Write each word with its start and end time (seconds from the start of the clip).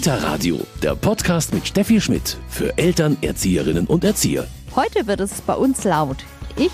Kita 0.00 0.14
Radio, 0.14 0.58
der 0.82 0.94
Podcast 0.94 1.52
mit 1.52 1.66
Steffi 1.66 2.00
Schmidt 2.00 2.38
für 2.48 2.78
Eltern, 2.78 3.18
Erzieherinnen 3.20 3.86
und 3.86 4.02
Erzieher. 4.02 4.46
Heute 4.74 5.06
wird 5.06 5.20
es 5.20 5.42
bei 5.42 5.52
uns 5.52 5.84
laut. 5.84 6.24
Ich 6.56 6.70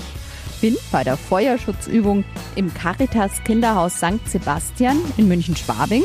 bin 0.60 0.76
bei 0.92 1.02
der 1.02 1.16
Feuerschutzübung 1.16 2.22
im 2.54 2.72
Caritas 2.72 3.42
Kinderhaus 3.42 3.96
St. 3.96 4.24
Sebastian 4.26 5.00
in 5.16 5.26
München-Schwabing. 5.26 6.04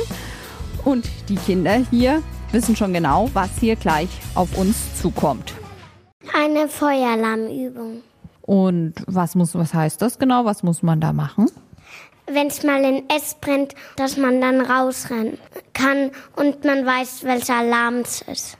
Und 0.83 1.07
die 1.29 1.35
Kinder 1.35 1.85
hier 1.91 2.23
wissen 2.53 2.75
schon 2.75 2.91
genau, 2.91 3.29
was 3.35 3.51
hier 3.59 3.75
gleich 3.75 4.09
auf 4.33 4.57
uns 4.57 4.99
zukommt. 4.99 5.53
Eine 6.33 6.67
Feueralarmübung. 6.69 8.01
Und 8.41 8.95
was 9.05 9.35
muss, 9.35 9.53
was 9.53 9.75
heißt 9.75 10.01
das 10.01 10.17
genau? 10.17 10.45
Was 10.45 10.63
muss 10.63 10.81
man 10.81 10.99
da 10.99 11.13
machen? 11.13 11.51
Wenn 12.33 12.47
es 12.47 12.63
mal 12.63 12.83
in 12.83 13.09
S 13.09 13.35
brennt, 13.39 13.75
dass 13.95 14.17
man 14.17 14.39
dann 14.41 14.61
rausrennen 14.61 15.37
kann 15.73 16.11
und 16.35 16.63
man 16.63 16.85
weiß, 16.85 17.23
welcher 17.23 17.55
Alarm 17.55 17.97
es 17.99 18.21
ist. 18.21 18.57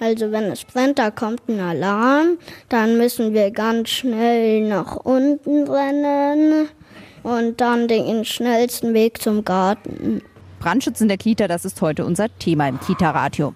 Also 0.00 0.30
wenn 0.30 0.44
es 0.44 0.64
brennt, 0.64 0.98
da 0.98 1.10
kommt 1.10 1.48
ein 1.48 1.60
Alarm, 1.60 2.38
dann 2.68 2.98
müssen 2.98 3.32
wir 3.32 3.50
ganz 3.50 3.90
schnell 3.90 4.68
nach 4.68 4.96
unten 4.96 5.68
rennen 5.68 6.68
und 7.22 7.60
dann 7.60 7.88
den 7.88 8.24
schnellsten 8.24 8.94
Weg 8.94 9.20
zum 9.20 9.44
Garten. 9.44 10.22
Brandschutz 10.60 11.00
in 11.00 11.08
der 11.08 11.18
Kita, 11.18 11.48
das 11.48 11.64
ist 11.64 11.80
heute 11.80 12.04
unser 12.04 12.28
Thema 12.38 12.68
im 12.68 12.78
Kita-Radio. 12.80 13.54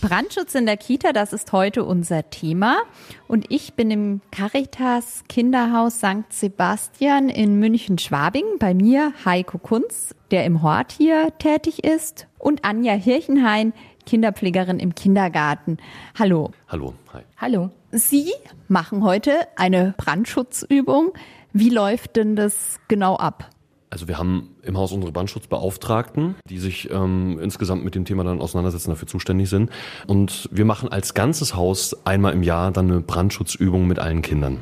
Brandschutz 0.00 0.54
in 0.54 0.64
der 0.64 0.78
Kita, 0.78 1.12
das 1.12 1.34
ist 1.34 1.52
heute 1.52 1.84
unser 1.84 2.30
Thema. 2.30 2.78
Und 3.28 3.44
ich 3.50 3.74
bin 3.74 3.90
im 3.90 4.22
Caritas 4.30 5.24
Kinderhaus 5.28 5.98
St. 5.98 6.24
Sebastian 6.30 7.28
in 7.28 7.58
München-Schwabing. 7.58 8.58
Bei 8.58 8.72
mir 8.72 9.12
Heiko 9.26 9.58
Kunz, 9.58 10.14
der 10.30 10.46
im 10.46 10.62
Hort 10.62 10.92
hier 10.92 11.36
tätig 11.38 11.84
ist, 11.84 12.26
und 12.38 12.64
Anja 12.64 12.94
Hirchenhain, 12.94 13.74
Kinderpflegerin 14.06 14.78
im 14.78 14.94
Kindergarten. 14.94 15.76
Hallo. 16.18 16.52
Hallo. 16.68 16.94
Hi. 17.12 17.20
Hallo. 17.36 17.70
Sie 17.90 18.32
machen 18.68 19.04
heute 19.04 19.32
eine 19.56 19.94
Brandschutzübung. 19.98 21.12
Wie 21.52 21.68
läuft 21.68 22.16
denn 22.16 22.36
das 22.36 22.80
genau 22.88 23.16
ab? 23.16 23.50
Also 23.90 24.06
wir 24.06 24.18
haben 24.18 24.50
im 24.62 24.78
Haus 24.78 24.92
unsere 24.92 25.10
Brandschutzbeauftragten, 25.10 26.36
die 26.48 26.58
sich 26.58 26.90
ähm, 26.90 27.40
insgesamt 27.42 27.84
mit 27.84 27.96
dem 27.96 28.04
Thema 28.04 28.22
dann 28.22 28.40
auseinandersetzen, 28.40 28.90
dafür 28.90 29.08
zuständig 29.08 29.50
sind. 29.50 29.68
Und 30.06 30.48
wir 30.52 30.64
machen 30.64 30.88
als 30.90 31.12
ganzes 31.14 31.56
Haus 31.56 32.06
einmal 32.06 32.32
im 32.32 32.44
Jahr 32.44 32.70
dann 32.70 32.90
eine 32.90 33.00
Brandschutzübung 33.00 33.88
mit 33.88 33.98
allen 33.98 34.22
Kindern. 34.22 34.58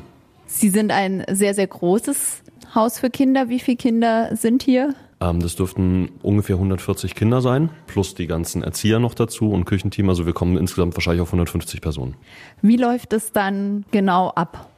Sie 0.47 0.69
sind 0.69 0.91
ein 0.91 1.23
sehr, 1.31 1.53
sehr 1.53 1.67
großes 1.67 2.41
Haus 2.73 2.97
für 2.97 3.11
Kinder. 3.11 3.49
Wie 3.49 3.59
viele 3.59 3.77
Kinder 3.77 4.35
sind 4.35 4.63
hier? 4.63 4.95
Ähm, 5.21 5.41
das 5.41 5.55
dürften 5.55 6.09
ungefähr 6.23 6.55
140 6.55 7.13
Kinder 7.13 7.41
sein, 7.41 7.69
plus 7.85 8.15
die 8.15 8.25
ganzen 8.25 8.63
Erzieher 8.63 8.97
noch 8.97 9.13
dazu 9.13 9.51
und 9.51 9.65
Küchenteam. 9.65 10.09
Also 10.09 10.25
wir 10.25 10.33
kommen 10.33 10.57
insgesamt 10.57 10.95
wahrscheinlich 10.95 11.21
auf 11.21 11.29
150 11.29 11.81
Personen. 11.81 12.15
Wie 12.63 12.77
läuft 12.77 13.13
es 13.13 13.31
dann 13.31 13.85
genau 13.91 14.29
ab? 14.29 14.71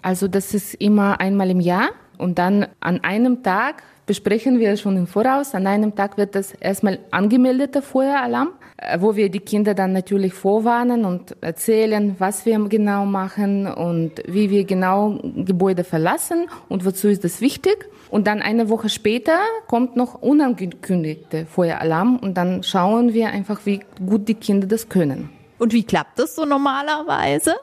Also 0.00 0.28
das 0.28 0.54
ist 0.54 0.74
immer 0.74 1.20
einmal 1.20 1.50
im 1.50 1.60
Jahr 1.60 1.90
und 2.16 2.38
dann 2.38 2.66
an 2.80 3.04
einem 3.04 3.42
Tag 3.42 3.82
besprechen 4.08 4.58
wir 4.58 4.76
schon 4.76 4.96
im 4.96 5.06
Voraus. 5.06 5.54
An 5.54 5.68
einem 5.68 5.94
Tag 5.94 6.16
wird 6.16 6.34
das 6.34 6.52
erstmal 6.54 6.98
angemeldeter 7.12 7.82
Feueralarm, 7.82 8.48
äh, 8.78 8.98
wo 9.00 9.14
wir 9.14 9.28
die 9.30 9.38
Kinder 9.38 9.74
dann 9.74 9.92
natürlich 9.92 10.32
vorwarnen 10.32 11.04
und 11.04 11.36
erzählen, 11.42 12.16
was 12.18 12.44
wir 12.44 12.58
genau 12.68 13.04
machen 13.04 13.68
und 13.68 14.12
wie 14.26 14.50
wir 14.50 14.64
genau 14.64 15.20
Gebäude 15.22 15.84
verlassen 15.84 16.48
und 16.68 16.84
wozu 16.84 17.06
ist 17.08 17.22
das 17.22 17.40
wichtig. 17.40 17.88
Und 18.10 18.26
dann 18.26 18.40
eine 18.40 18.70
Woche 18.70 18.88
später 18.88 19.38
kommt 19.68 19.94
noch 19.94 20.14
unangekündigter 20.14 21.44
Feueralarm 21.44 22.16
und 22.16 22.34
dann 22.38 22.62
schauen 22.62 23.12
wir 23.12 23.28
einfach, 23.28 23.60
wie 23.66 23.80
gut 24.04 24.26
die 24.26 24.34
Kinder 24.34 24.66
das 24.66 24.88
können. 24.88 25.28
Und 25.58 25.74
wie 25.74 25.84
klappt 25.84 26.18
das 26.18 26.34
so 26.34 26.46
normalerweise? 26.46 27.54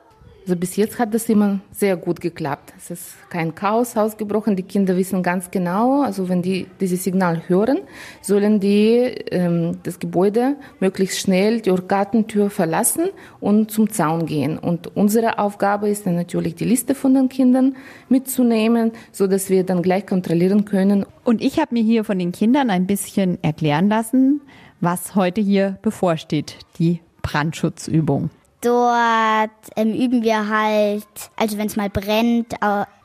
Also 0.46 0.54
bis 0.54 0.76
jetzt 0.76 1.00
hat 1.00 1.12
das 1.12 1.28
immer 1.28 1.58
sehr 1.72 1.96
gut 1.96 2.20
geklappt. 2.20 2.72
Es 2.78 2.92
ist 2.92 3.16
kein 3.30 3.56
Chaos 3.56 3.96
ausgebrochen. 3.96 4.54
Die 4.54 4.62
Kinder 4.62 4.96
wissen 4.96 5.24
ganz 5.24 5.50
genau, 5.50 6.02
also 6.02 6.28
wenn 6.28 6.40
die 6.40 6.68
dieses 6.80 7.02
Signal 7.02 7.42
hören, 7.48 7.78
sollen 8.22 8.60
die 8.60 8.98
ähm, 9.32 9.78
das 9.82 9.98
Gebäude 9.98 10.54
möglichst 10.78 11.18
schnell 11.18 11.60
die 11.60 11.74
Gartentür 11.88 12.48
verlassen 12.48 13.06
und 13.40 13.72
zum 13.72 13.90
Zaun 13.90 14.24
gehen. 14.26 14.56
Und 14.56 14.96
unsere 14.96 15.40
Aufgabe 15.40 15.88
ist 15.88 16.06
dann 16.06 16.14
natürlich 16.14 16.54
die 16.54 16.64
Liste 16.64 16.94
von 16.94 17.14
den 17.14 17.28
Kindern 17.28 17.74
mitzunehmen, 18.08 18.92
so 19.10 19.26
dass 19.26 19.50
wir 19.50 19.64
dann 19.64 19.82
gleich 19.82 20.06
kontrollieren 20.06 20.64
können. 20.64 21.04
Und 21.24 21.42
ich 21.42 21.58
habe 21.58 21.74
mir 21.74 21.82
hier 21.82 22.04
von 22.04 22.20
den 22.20 22.30
Kindern 22.30 22.70
ein 22.70 22.86
bisschen 22.86 23.42
erklären 23.42 23.88
lassen, 23.88 24.42
was 24.80 25.16
heute 25.16 25.40
hier 25.40 25.78
bevorsteht, 25.82 26.58
die 26.78 27.00
Brandschutzübung. 27.22 28.30
Dort 28.60 29.50
ähm, 29.76 29.92
üben 29.92 30.22
wir 30.22 30.48
halt, 30.48 31.06
also 31.36 31.58
wenn 31.58 31.66
es 31.66 31.76
mal 31.76 31.90
brennt, 31.90 32.54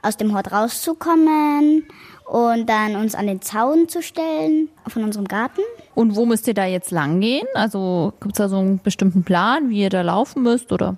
aus 0.02 0.18
dem 0.18 0.34
Hort 0.34 0.52
rauszukommen 0.52 1.86
und 2.26 2.70
dann 2.70 2.96
uns 2.96 3.14
an 3.14 3.28
den 3.28 3.42
Zaun 3.42 3.90
zu 3.90 4.02
stellen 4.02 4.70
von 4.88 5.04
unserem 5.04 5.28
Garten. 5.28 5.62
Und 5.96 6.16
wo 6.16 6.26
müsst 6.26 6.48
ihr 6.48 6.54
da 6.54 6.66
jetzt 6.66 6.92
lang 6.92 7.20
gehen? 7.20 7.46
Also 7.54 8.14
gibt 8.22 8.36
es 8.36 8.38
da 8.38 8.48
so 8.48 8.58
einen 8.58 8.80
bestimmten 8.80 9.24
Plan, 9.24 9.70
wie 9.70 9.82
ihr 9.82 9.90
da 9.90 10.02
laufen 10.02 10.44
müsst 10.44 10.72
oder? 10.72 10.96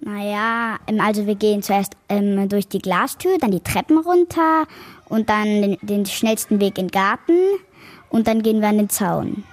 Naja, 0.00 0.76
ähm, 0.86 1.00
also 1.00 1.26
wir 1.26 1.34
gehen 1.34 1.62
zuerst 1.62 1.94
ähm, 2.08 2.48
durch 2.48 2.68
die 2.68 2.78
Glastür, 2.78 3.36
dann 3.38 3.50
die 3.50 3.60
Treppen 3.60 3.98
runter 3.98 4.66
und 5.08 5.28
dann 5.28 5.44
den, 5.44 5.78
den 5.82 6.06
schnellsten 6.06 6.60
Weg 6.60 6.78
in 6.78 6.86
den 6.86 6.92
Garten 6.92 7.38
und 8.08 8.26
dann 8.26 8.42
gehen 8.42 8.60
wir 8.60 8.68
an 8.68 8.78
den 8.78 8.88
Zaun. 8.88 9.44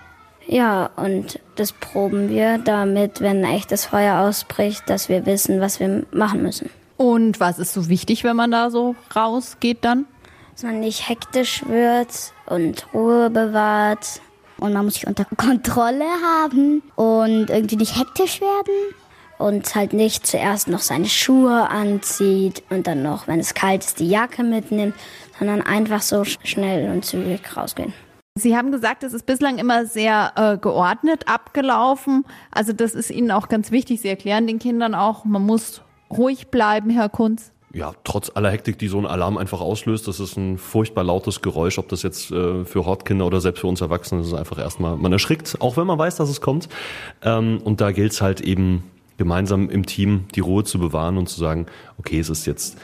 Ja, 0.47 0.89
und 0.95 1.39
das 1.55 1.73
proben 1.73 2.29
wir, 2.29 2.57
damit, 2.57 3.19
wenn 3.19 3.43
ein 3.43 3.55
echtes 3.55 3.85
Feuer 3.85 4.21
ausbricht, 4.21 4.89
dass 4.89 5.09
wir 5.09 5.25
wissen, 5.25 5.59
was 5.59 5.81
wir 5.81 6.05
machen 6.11 6.41
müssen. 6.41 6.69
Und 6.95 7.39
was 7.41 7.59
ist 7.59 7.73
so 7.73 7.89
wichtig, 7.89 8.23
wenn 8.23 8.37
man 8.37 8.49
da 8.49 8.71
so 8.71 8.95
rausgeht 9.15 9.79
dann? 9.81 10.05
Dass 10.53 10.63
man 10.63 10.79
nicht 10.79 11.09
hektisch 11.09 11.63
wird 11.67 12.33
und 12.45 12.87
Ruhe 12.93 13.29
bewahrt. 13.29 14.21
Und 14.57 14.73
man 14.73 14.85
muss 14.85 14.95
sich 14.95 15.05
unter 15.05 15.25
Kontrolle 15.25 16.05
haben 16.23 16.81
und 16.95 17.49
irgendwie 17.49 17.75
nicht 17.75 17.99
hektisch 17.99 18.41
werden. 18.41 18.95
Und 19.37 19.75
halt 19.75 19.93
nicht 19.93 20.25
zuerst 20.25 20.67
noch 20.67 20.79
seine 20.79 21.05
Schuhe 21.05 21.69
anzieht 21.69 22.63
und 22.71 22.87
dann 22.87 23.03
noch, 23.03 23.27
wenn 23.27 23.39
es 23.39 23.53
kalt 23.53 23.83
ist, 23.83 23.99
die 23.99 24.09
Jacke 24.09 24.41
mitnimmt, 24.41 24.95
sondern 25.37 25.61
einfach 25.61 26.01
so 26.01 26.23
schnell 26.23 26.89
und 26.89 27.05
zügig 27.05 27.55
rausgehen. 27.55 27.93
Sie 28.39 28.55
haben 28.55 28.71
gesagt, 28.71 29.03
es 29.03 29.13
ist 29.13 29.25
bislang 29.25 29.57
immer 29.57 29.85
sehr 29.85 30.33
äh, 30.35 30.57
geordnet 30.57 31.27
abgelaufen. 31.27 32.25
Also 32.51 32.73
das 32.73 32.95
ist 32.95 33.09
Ihnen 33.09 33.31
auch 33.31 33.49
ganz 33.49 33.71
wichtig. 33.71 34.01
Sie 34.01 34.09
erklären 34.09 34.47
den 34.47 34.59
Kindern 34.59 34.95
auch, 34.95 35.25
man 35.25 35.45
muss 35.45 35.81
ruhig 36.09 36.47
bleiben, 36.47 36.89
Herr 36.89 37.09
Kunz. 37.09 37.51
Ja, 37.73 37.93
trotz 38.03 38.31
aller 38.33 38.49
Hektik, 38.49 38.79
die 38.79 38.87
so 38.87 38.97
ein 38.97 39.05
Alarm 39.05 39.37
einfach 39.37 39.59
auslöst, 39.59 40.07
das 40.07 40.19
ist 40.19 40.37
ein 40.37 40.57
furchtbar 40.57 41.03
lautes 41.03 41.41
Geräusch, 41.41 41.77
ob 41.77 41.89
das 41.89 42.01
jetzt 42.01 42.31
äh, 42.31 42.63
für 42.63 42.85
Hortkinder 42.85 43.25
oder 43.25 43.41
selbst 43.41 43.59
für 43.59 43.67
uns 43.67 43.81
Erwachsene 43.81 44.21
ist, 44.21 44.33
einfach 44.33 44.57
erstmal, 44.57 44.95
man 44.95 45.11
erschrickt, 45.11 45.57
auch 45.59 45.75
wenn 45.75 45.85
man 45.85 45.99
weiß, 45.99 46.15
dass 46.15 46.29
es 46.29 46.39
kommt. 46.39 46.69
Ähm, 47.21 47.59
und 47.63 47.81
da 47.81 47.91
gilt 47.91 48.13
es 48.13 48.21
halt 48.21 48.39
eben 48.41 48.83
gemeinsam 49.17 49.69
im 49.69 49.85
Team 49.85 50.25
die 50.33 50.39
Ruhe 50.39 50.63
zu 50.63 50.79
bewahren 50.79 51.17
und 51.17 51.27
zu 51.27 51.39
sagen, 51.39 51.65
okay, 51.99 52.19
es 52.19 52.29
ist 52.29 52.45
jetzt, 52.45 52.77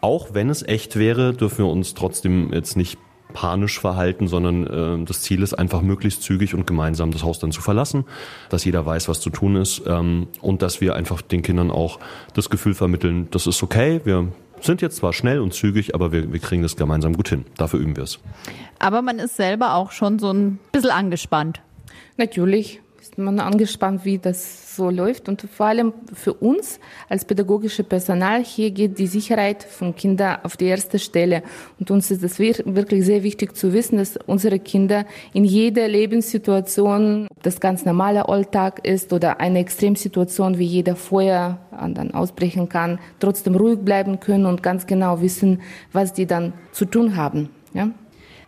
auch 0.00 0.32
wenn 0.32 0.48
es 0.48 0.62
echt 0.62 0.96
wäre, 0.96 1.34
dürfen 1.34 1.58
wir 1.58 1.70
uns 1.70 1.94
trotzdem 1.94 2.52
jetzt 2.52 2.76
nicht 2.76 2.98
panisch 3.34 3.78
verhalten, 3.78 4.28
sondern 4.28 4.66
äh, 5.02 5.04
das 5.04 5.20
Ziel 5.20 5.42
ist 5.42 5.52
einfach 5.52 5.82
möglichst 5.82 6.22
zügig 6.22 6.54
und 6.54 6.66
gemeinsam 6.66 7.10
das 7.10 7.22
Haus 7.22 7.38
dann 7.38 7.52
zu 7.52 7.60
verlassen, 7.60 8.04
dass 8.48 8.64
jeder 8.64 8.86
weiß, 8.86 9.08
was 9.08 9.20
zu 9.20 9.28
tun 9.28 9.56
ist 9.56 9.82
ähm, 9.86 10.28
und 10.40 10.62
dass 10.62 10.80
wir 10.80 10.94
einfach 10.94 11.20
den 11.20 11.42
Kindern 11.42 11.70
auch 11.70 11.98
das 12.32 12.48
Gefühl 12.48 12.74
vermitteln, 12.74 13.28
das 13.30 13.46
ist 13.46 13.62
okay, 13.62 14.00
wir 14.04 14.28
sind 14.60 14.80
jetzt 14.80 14.96
zwar 14.96 15.12
schnell 15.12 15.40
und 15.40 15.52
zügig, 15.52 15.94
aber 15.94 16.12
wir, 16.12 16.32
wir 16.32 16.40
kriegen 16.40 16.62
das 16.62 16.76
gemeinsam 16.76 17.12
gut 17.12 17.28
hin. 17.28 17.44
Dafür 17.58 17.80
üben 17.80 17.96
wir 17.96 18.04
es. 18.04 18.20
Aber 18.78 19.02
man 19.02 19.18
ist 19.18 19.36
selber 19.36 19.74
auch 19.74 19.90
schon 19.90 20.18
so 20.18 20.32
ein 20.32 20.58
bisschen 20.72 20.90
angespannt. 20.90 21.60
Natürlich 22.16 22.80
ist 23.04 23.18
man 23.18 23.38
angespannt, 23.38 24.06
wie 24.06 24.16
das 24.16 24.76
so 24.76 24.88
läuft. 24.88 25.28
Und 25.28 25.42
vor 25.42 25.66
allem 25.66 25.92
für 26.14 26.32
uns 26.32 26.80
als 27.06 27.26
pädagogische 27.26 27.84
Personal 27.84 28.42
hier 28.42 28.70
geht 28.70 28.98
die 28.98 29.06
Sicherheit 29.06 29.62
von 29.62 29.94
Kindern 29.94 30.38
auf 30.42 30.56
die 30.56 30.64
erste 30.64 30.98
Stelle. 30.98 31.42
Und 31.78 31.90
uns 31.90 32.10
ist 32.10 32.22
es 32.22 32.38
wirklich 32.38 33.04
sehr 33.04 33.22
wichtig 33.22 33.54
zu 33.56 33.74
wissen, 33.74 33.98
dass 33.98 34.16
unsere 34.26 34.58
Kinder 34.58 35.04
in 35.34 35.44
jeder 35.44 35.86
Lebenssituation, 35.86 37.26
ob 37.30 37.42
das 37.42 37.60
ganz 37.60 37.84
normaler 37.84 38.30
Alltag 38.30 38.80
ist 38.86 39.12
oder 39.12 39.38
eine 39.38 39.58
Extremsituation, 39.58 40.58
wie 40.58 40.64
jeder 40.64 40.96
Feuer 40.96 41.58
dann 41.72 42.14
ausbrechen 42.14 42.70
kann, 42.70 42.98
trotzdem 43.20 43.54
ruhig 43.54 43.80
bleiben 43.80 44.18
können 44.18 44.46
und 44.46 44.62
ganz 44.62 44.86
genau 44.86 45.20
wissen, 45.20 45.60
was 45.92 46.14
die 46.14 46.24
dann 46.24 46.54
zu 46.72 46.86
tun 46.86 47.16
haben. 47.16 47.50
Ja? 47.74 47.90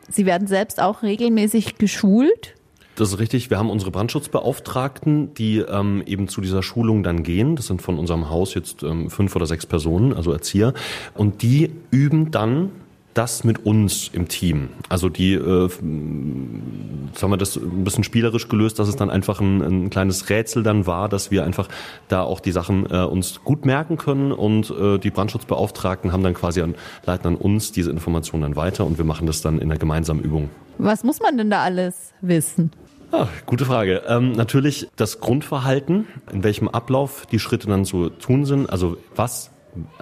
Sie 0.09 0.25
werden 0.25 0.49
selbst 0.49 0.81
auch 0.81 1.03
regelmäßig 1.03 1.77
geschult 1.77 2.55
das 2.97 3.13
ist 3.13 3.19
richtig. 3.19 3.51
Wir 3.51 3.59
haben 3.59 3.71
unsere 3.71 3.91
Brandschutzbeauftragten, 3.91 5.35
die 5.35 5.59
ähm, 5.59 6.03
eben 6.07 6.29
zu 6.29 6.41
dieser 6.41 6.63
Schulung 6.63 7.03
dann 7.03 7.23
gehen. 7.23 7.57
Das 7.57 7.67
sind 7.67 7.83
von 7.83 7.99
unserem 7.99 8.31
Haus 8.31 8.55
jetzt 8.55 8.83
ähm, 8.83 9.11
fünf 9.11 9.37
oder 9.37 9.47
sechs 9.47 9.67
Personen, 9.67 10.13
also 10.13 10.33
Erzieher. 10.33 10.73
Und 11.15 11.43
die 11.43 11.71
üben 11.91 12.31
dann 12.31 12.71
das 13.17 13.45
mit 13.45 13.65
uns 13.65 14.11
im 14.13 14.29
Team. 14.29 14.69
Also 14.91 15.09
die, 15.09 15.33
äh, 15.33 15.69
jetzt 15.69 17.23
wir 17.23 17.37
das 17.39 17.57
ein 17.57 17.83
bisschen 17.83 18.05
spielerisch 18.05 18.49
gelöst, 18.49 18.79
dass 18.79 18.89
es 18.89 18.97
dann 18.97 19.09
einfach 19.09 19.41
ein, 19.41 19.63
ein 19.63 19.91
kleines 19.91 20.29
Rätsel 20.29 20.63
dann 20.63 20.87
war, 20.87 21.09
dass 21.09 21.31
wir 21.31 21.45
einfach 21.45 21.69
da 22.09 22.23
auch 22.23 22.41
die 22.41 22.53
Sachen 22.53 22.85
äh, 22.91 23.05
uns 23.05 23.43
gut 23.43 23.65
merken 23.65 23.97
können 23.97 24.33
und 24.33 24.71
äh, 24.71 24.99
die 24.99 25.11
Brandschutzbeauftragten 25.11 26.13
haben 26.13 26.23
dann 26.23 26.35
quasi 26.35 26.61
an, 26.61 26.75
leiten 27.07 27.27
an 27.29 27.37
uns 27.37 27.73
diese 27.73 27.91
Informationen 27.91 28.43
dann 28.43 28.57
weiter 28.57 28.85
und 28.85 28.99
wir 28.99 29.07
machen 29.07 29.27
das 29.27 29.41
dann 29.41 29.61
in 29.61 29.71
einer 29.71 29.79
gemeinsamen 29.79 30.23
Übung. 30.23 30.51
Was 30.77 31.03
muss 31.03 31.21
man 31.21 31.39
denn 31.39 31.49
da 31.49 31.63
alles 31.63 32.13
wissen? 32.21 32.71
Ah, 33.13 33.29
gute 33.47 33.65
Frage. 33.65 34.03
Ähm, 34.09 34.33
natürlich 34.33 34.89
das 34.97 35.21
Grundverhalten, 35.21 36.07
in 36.33 36.43
welchem 36.43 36.69
Ablauf 36.69 37.27
die 37.27 37.39
Schritte 37.39 37.69
dann 37.69 37.85
zu 37.85 38.11
tun 38.11 38.45
sind. 38.45 38.69
Also 38.69 38.97
was 39.15 39.51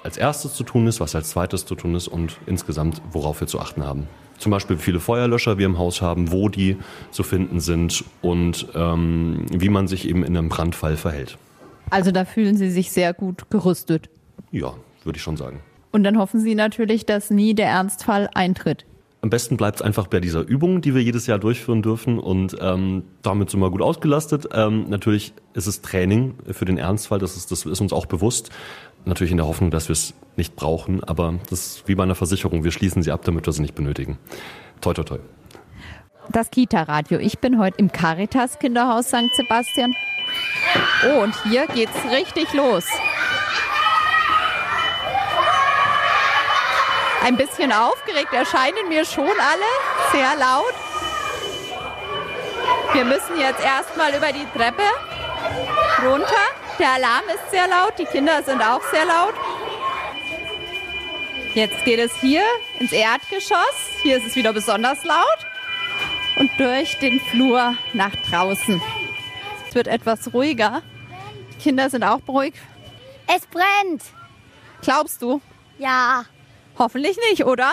als 0.03 0.17
erstes 0.17 0.55
zu 0.55 0.65
tun 0.65 0.87
ist, 0.87 1.01
was 1.01 1.15
als 1.15 1.31
zweites 1.31 1.67
zu 1.67 1.75
tun 1.75 1.95
ist 1.95 2.09
und 2.09 2.39
insgesamt, 2.47 3.03
worauf 3.11 3.41
wir 3.41 3.49
zu 3.49 3.61
achten 3.61 3.85
haben. 3.85 4.07
Zum 4.39 4.51
Beispiel, 4.51 4.79
wie 4.79 4.83
viele 4.83 5.01
Feuerlöscher 5.01 5.59
wir 5.59 5.67
im 5.67 5.79
Haus 5.79 6.03
haben, 6.03 6.33
wo 6.33 6.49
die 6.49 6.77
zu 7.11 7.23
finden 7.23 7.61
sind 7.61 8.05
und 8.21 8.67
ähm, 8.75 9.47
wie 9.51 9.69
man 9.69 9.87
sich 9.87 10.09
eben 10.09 10.25
in 10.25 10.37
einem 10.37 10.49
Brandfall 10.49 10.97
verhält. 10.97 11.39
Also 11.91 12.11
da 12.11 12.25
fühlen 12.25 12.57
Sie 12.57 12.71
sich 12.71 12.91
sehr 12.91 13.15
gut 13.15 13.49
gerüstet. 13.51 14.09
Ja, 14.51 14.75
würde 15.05 15.17
ich 15.17 15.23
schon 15.23 15.37
sagen. 15.37 15.61
Und 15.93 16.03
dann 16.03 16.19
hoffen 16.19 16.41
Sie 16.41 16.55
natürlich, 16.55 17.07
dass 17.07 17.31
nie 17.31 17.55
der 17.55 17.69
Ernstfall 17.69 18.29
eintritt. 18.35 18.85
Am 19.25 19.31
besten 19.31 19.57
bleibt 19.57 19.77
es 19.77 19.83
einfach 19.83 20.07
bei 20.09 20.21
dieser 20.21 20.43
Übung, 20.43 20.83
die 20.83 20.95
wir 20.95 21.03
jedes 21.03 21.27
Jahr 21.27 21.39
durchführen 21.39 21.81
dürfen 21.81 22.19
und 22.19 22.59
ähm, 22.61 23.05
damit 23.23 23.49
sind 23.49 23.59
wir 23.61 23.71
gut 23.71 23.81
ausgelastet. 23.81 24.51
Ähm, 24.53 24.91
natürlich 24.91 25.33
ist 25.55 25.67
es 25.67 25.81
Training 25.81 26.35
für 26.51 26.67
den 26.67 26.77
Ernstfall, 26.77 27.21
das 27.21 27.35
ist, 27.35 27.51
das 27.51 27.65
ist 27.65 27.81
uns 27.81 27.95
auch 27.95 28.05
bewusst. 28.05 28.51
Natürlich 29.07 29.31
in 29.31 29.39
der 29.39 29.47
Hoffnung, 29.47 29.71
dass 29.71 29.89
wir 29.89 29.95
es 29.95 30.13
nicht 30.37 30.57
brauchen, 30.57 31.03
aber 31.03 31.37
das 31.49 31.65
ist 31.67 31.89
wie 31.89 31.95
bei 31.95 32.03
einer 32.03 32.15
Versicherung. 32.15 32.65
Wir 32.65 32.71
schließen 32.71 33.03
sie 33.03 33.13
ab, 33.13 33.23
damit 33.25 33.47
wir 33.47 33.55
sie 33.55 33.63
nicht 33.63 33.75
benötigen. 33.75 34.19
Toi, 34.83 34.93
toi, 34.93 35.05
toi. 35.05 35.19
Das 36.31 36.51
Kita-Radio. 36.51 37.19
Ich 37.19 37.39
bin 37.39 37.59
heute 37.59 37.79
im 37.79 37.91
Caritas 37.91 38.59
Kinderhaus 38.59 39.07
St. 39.07 39.35
Sebastian. 39.37 39.95
Oh, 41.09 41.23
und 41.23 41.35
hier 41.45 41.67
geht's 41.69 41.97
richtig 42.13 42.53
los. 42.53 42.85
Ein 47.25 47.39
bisschen 47.39 47.73
aufgeregt 47.73 48.35
erscheinen 48.35 48.87
mir 48.91 49.03
schon 49.07 49.25
alle, 49.25 50.13
sehr 50.13 50.37
laut. 50.37 50.75
Wir 52.93 53.07
müssen 53.07 53.39
jetzt 53.39 53.65
erstmal 53.65 54.15
über 54.15 54.31
die 54.31 54.45
Treppe 54.55 54.83
runter. 56.05 56.45
Der 56.79 56.93
Alarm 56.93 57.25
ist 57.35 57.51
sehr 57.51 57.67
laut, 57.67 57.95
die 57.99 58.05
Kinder 58.05 58.43
sind 58.43 58.61
auch 58.61 58.83
sehr 58.93 59.07
laut. 59.07 59.33
Jetzt 61.55 61.83
geht 61.87 61.99
es 61.99 62.15
hier 62.21 62.43
ins 62.79 62.93
Erdgeschoss. 62.93 63.75
Hier 64.03 64.19
ist 64.19 64.27
es 64.27 64.37
wieder 64.37 64.53
besonders 64.53 65.03
laut. 65.05 65.47
Und 66.37 66.51
durch 66.59 66.99
den 66.99 67.21
Flur 67.21 67.75
nach 67.95 68.15
draußen. 68.29 68.83
Es 69.67 69.75
wird 69.75 69.87
etwas 69.87 70.35
ruhiger. 70.35 70.83
Die 71.55 71.63
Kinder 71.63 71.89
sind 71.89 72.05
auch 72.05 72.21
beruhigt. 72.21 72.59
Es 73.35 73.47
brennt. 73.47 74.03
Glaubst 74.83 75.23
du? 75.23 75.41
Ja. 75.79 76.27
Hoffentlich 76.79 77.17
nicht, 77.31 77.45
oder? 77.45 77.73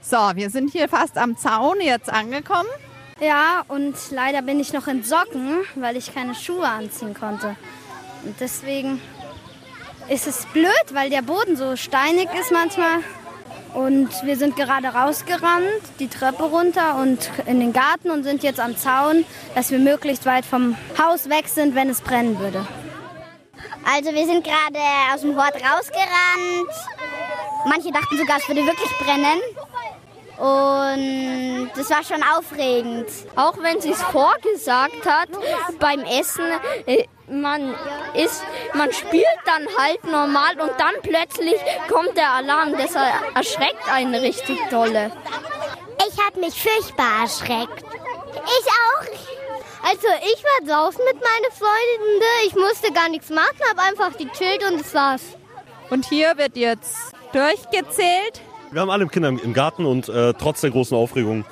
So, 0.00 0.16
wir 0.34 0.50
sind 0.50 0.70
hier 0.70 0.88
fast 0.88 1.18
am 1.18 1.36
Zaun 1.36 1.80
jetzt 1.80 2.10
angekommen. 2.10 2.68
Ja, 3.20 3.64
und 3.66 3.96
leider 4.10 4.42
bin 4.42 4.60
ich 4.60 4.72
noch 4.72 4.86
in 4.86 5.02
Socken, 5.02 5.64
weil 5.74 5.96
ich 5.96 6.14
keine 6.14 6.34
Schuhe 6.34 6.66
anziehen 6.66 7.14
konnte. 7.14 7.56
Und 8.24 8.40
deswegen 8.40 9.00
ist 10.08 10.26
es 10.26 10.46
blöd, 10.46 10.84
weil 10.92 11.10
der 11.10 11.22
Boden 11.22 11.56
so 11.56 11.74
steinig 11.74 12.28
ist 12.40 12.52
manchmal. 12.52 13.00
Und 13.74 14.08
wir 14.22 14.36
sind 14.36 14.56
gerade 14.56 14.88
rausgerannt, 14.88 15.82
die 15.98 16.08
Treppe 16.08 16.44
runter 16.44 16.96
und 16.96 17.30
in 17.46 17.60
den 17.60 17.72
Garten 17.72 18.10
und 18.10 18.22
sind 18.22 18.42
jetzt 18.42 18.60
am 18.60 18.76
Zaun, 18.76 19.24
dass 19.54 19.70
wir 19.70 19.78
möglichst 19.78 20.24
weit 20.24 20.46
vom 20.46 20.76
Haus 20.98 21.28
weg 21.28 21.48
sind, 21.48 21.74
wenn 21.74 21.90
es 21.90 22.00
brennen 22.00 22.38
würde. 22.38 22.66
Also 23.84 24.12
wir 24.12 24.26
sind 24.26 24.44
gerade 24.44 24.78
aus 25.12 25.22
dem 25.22 25.36
Hort 25.36 25.54
rausgerannt. 25.54 26.70
Manche 27.68 27.92
dachten 27.92 28.16
sogar, 28.16 28.38
es 28.38 28.48
würde 28.48 28.64
wirklich 28.66 28.90
brennen. 28.98 29.40
Und 30.38 31.70
das 31.74 31.90
war 31.90 32.04
schon 32.04 32.22
aufregend. 32.22 33.08
Auch 33.34 33.58
wenn 33.60 33.80
sie 33.80 33.90
es 33.90 34.02
vorgesagt 34.02 35.04
hat 35.04 35.28
beim 35.80 36.00
Essen, 36.04 36.44
äh, 36.86 37.04
man 37.26 37.74
ist, 38.14 38.42
man 38.74 38.92
spielt 38.92 39.26
dann 39.44 39.66
halt 39.76 40.04
normal 40.04 40.60
und 40.60 40.70
dann 40.78 40.94
plötzlich 41.02 41.60
kommt 41.88 42.16
der 42.16 42.30
Alarm. 42.30 42.72
Das 42.72 42.94
erschreckt 43.34 43.92
einen 43.92 44.14
richtig 44.14 44.58
dolle. 44.70 45.10
Ich 46.08 46.24
habe 46.24 46.40
mich 46.40 46.54
furchtbar 46.62 47.22
erschreckt. 47.22 47.84
Ich 48.44 48.66
auch. 48.66 49.88
Also 49.88 50.06
ich 50.22 50.44
war 50.44 50.66
draußen 50.66 51.04
mit 51.04 51.16
meinen 51.16 51.52
Freunden. 51.52 52.22
Ich 52.46 52.54
musste 52.54 52.92
gar 52.92 53.08
nichts 53.08 53.28
machen, 53.30 53.58
habe 53.68 53.82
einfach 53.82 54.16
gechillt 54.16 54.64
und 54.70 54.80
das 54.80 54.94
war's. 54.94 55.22
Und 55.90 56.06
hier 56.06 56.36
wird 56.36 56.56
jetzt 56.56 57.17
durchgezählt. 57.32 58.42
Wir 58.70 58.80
haben 58.80 58.90
alle 58.90 59.06
Kinder 59.06 59.28
im 59.28 59.52
Garten 59.54 59.86
und 59.86 60.08
äh, 60.08 60.34
trotz 60.34 60.60
der 60.60 60.70
großen 60.70 60.96
Aufregung 60.96 61.44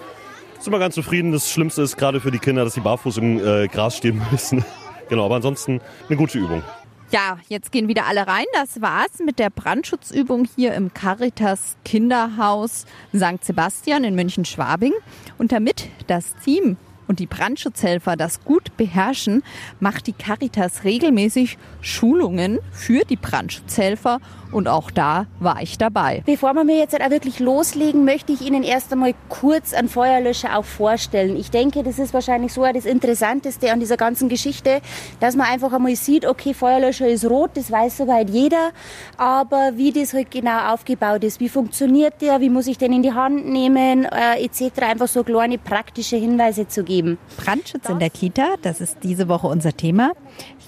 sind 0.58 0.72
wir 0.72 0.78
ganz 0.78 0.94
zufrieden. 0.94 1.32
Das 1.32 1.50
Schlimmste 1.50 1.82
ist 1.82 1.96
gerade 1.96 2.20
für 2.20 2.30
die 2.30 2.38
Kinder, 2.38 2.64
dass 2.64 2.74
sie 2.74 2.80
barfuß 2.80 3.18
im 3.18 3.38
äh, 3.38 3.68
Gras 3.68 3.96
stehen 3.96 4.20
müssen. 4.30 4.64
genau, 5.08 5.24
aber 5.24 5.36
ansonsten 5.36 5.80
eine 6.08 6.16
gute 6.16 6.38
Übung. 6.38 6.62
Ja, 7.10 7.38
jetzt 7.48 7.70
gehen 7.70 7.86
wieder 7.86 8.06
alle 8.06 8.26
rein. 8.26 8.46
Das 8.52 8.82
war's 8.82 9.20
mit 9.24 9.38
der 9.38 9.48
Brandschutzübung 9.50 10.48
hier 10.56 10.74
im 10.74 10.92
Caritas 10.92 11.76
Kinderhaus 11.84 12.84
St. 13.14 13.44
Sebastian 13.44 14.02
in 14.02 14.16
München-Schwabing. 14.16 14.92
Und 15.38 15.52
damit 15.52 15.88
das 16.08 16.34
Team 16.44 16.76
und 17.06 17.20
die 17.20 17.26
Brandschutzhelfer 17.26 18.16
das 18.16 18.42
gut 18.42 18.76
beherrschen, 18.76 19.44
macht 19.78 20.08
die 20.08 20.12
Caritas 20.12 20.82
regelmäßig 20.82 21.58
Schulungen 21.80 22.58
für 22.72 23.04
die 23.04 23.16
Brandschutzhelfer 23.16 24.18
und 24.56 24.68
auch 24.68 24.90
da 24.90 25.26
war 25.38 25.60
ich 25.60 25.76
dabei. 25.76 26.22
Bevor 26.24 26.54
wir 26.54 26.64
mir 26.64 26.78
jetzt 26.78 26.98
auch 26.98 27.10
wirklich 27.10 27.40
loslegen, 27.40 28.06
möchte 28.06 28.32
ich 28.32 28.40
Ihnen 28.40 28.62
erst 28.62 28.90
einmal 28.90 29.12
kurz 29.28 29.74
einen 29.74 29.90
Feuerlöscher 29.90 30.56
auch 30.56 30.64
vorstellen. 30.64 31.36
Ich 31.36 31.50
denke, 31.50 31.82
das 31.82 31.98
ist 31.98 32.14
wahrscheinlich 32.14 32.54
so 32.54 32.64
das 32.64 32.86
Interessanteste 32.86 33.70
an 33.70 33.80
dieser 33.80 33.98
ganzen 33.98 34.30
Geschichte, 34.30 34.80
dass 35.20 35.36
man 35.36 35.46
einfach 35.46 35.74
einmal 35.74 35.94
sieht, 35.94 36.24
okay, 36.24 36.54
Feuerlöscher 36.54 37.06
ist 37.06 37.26
rot, 37.26 37.50
das 37.54 37.70
weiß 37.70 37.98
soweit 37.98 38.30
jeder, 38.30 38.70
aber 39.18 39.72
wie 39.76 39.92
das 39.92 40.14
halt 40.14 40.30
genau 40.30 40.72
aufgebaut 40.72 41.22
ist, 41.22 41.38
wie 41.38 41.50
funktioniert 41.50 42.22
der, 42.22 42.40
wie 42.40 42.48
muss 42.48 42.66
ich 42.66 42.78
den 42.78 42.94
in 42.94 43.02
die 43.02 43.12
Hand 43.12 43.46
nehmen, 43.46 44.06
äh, 44.06 44.42
etc. 44.42 44.80
Einfach 44.80 45.08
so 45.08 45.22
kleine 45.22 45.58
praktische 45.58 46.16
Hinweise 46.16 46.66
zu 46.66 46.82
geben. 46.82 47.18
Brandschutz 47.36 47.90
in 47.90 47.98
der 47.98 48.08
Kita, 48.08 48.54
das 48.62 48.80
ist 48.80 48.98
diese 49.02 49.28
Woche 49.28 49.48
unser 49.48 49.76
Thema. 49.76 50.12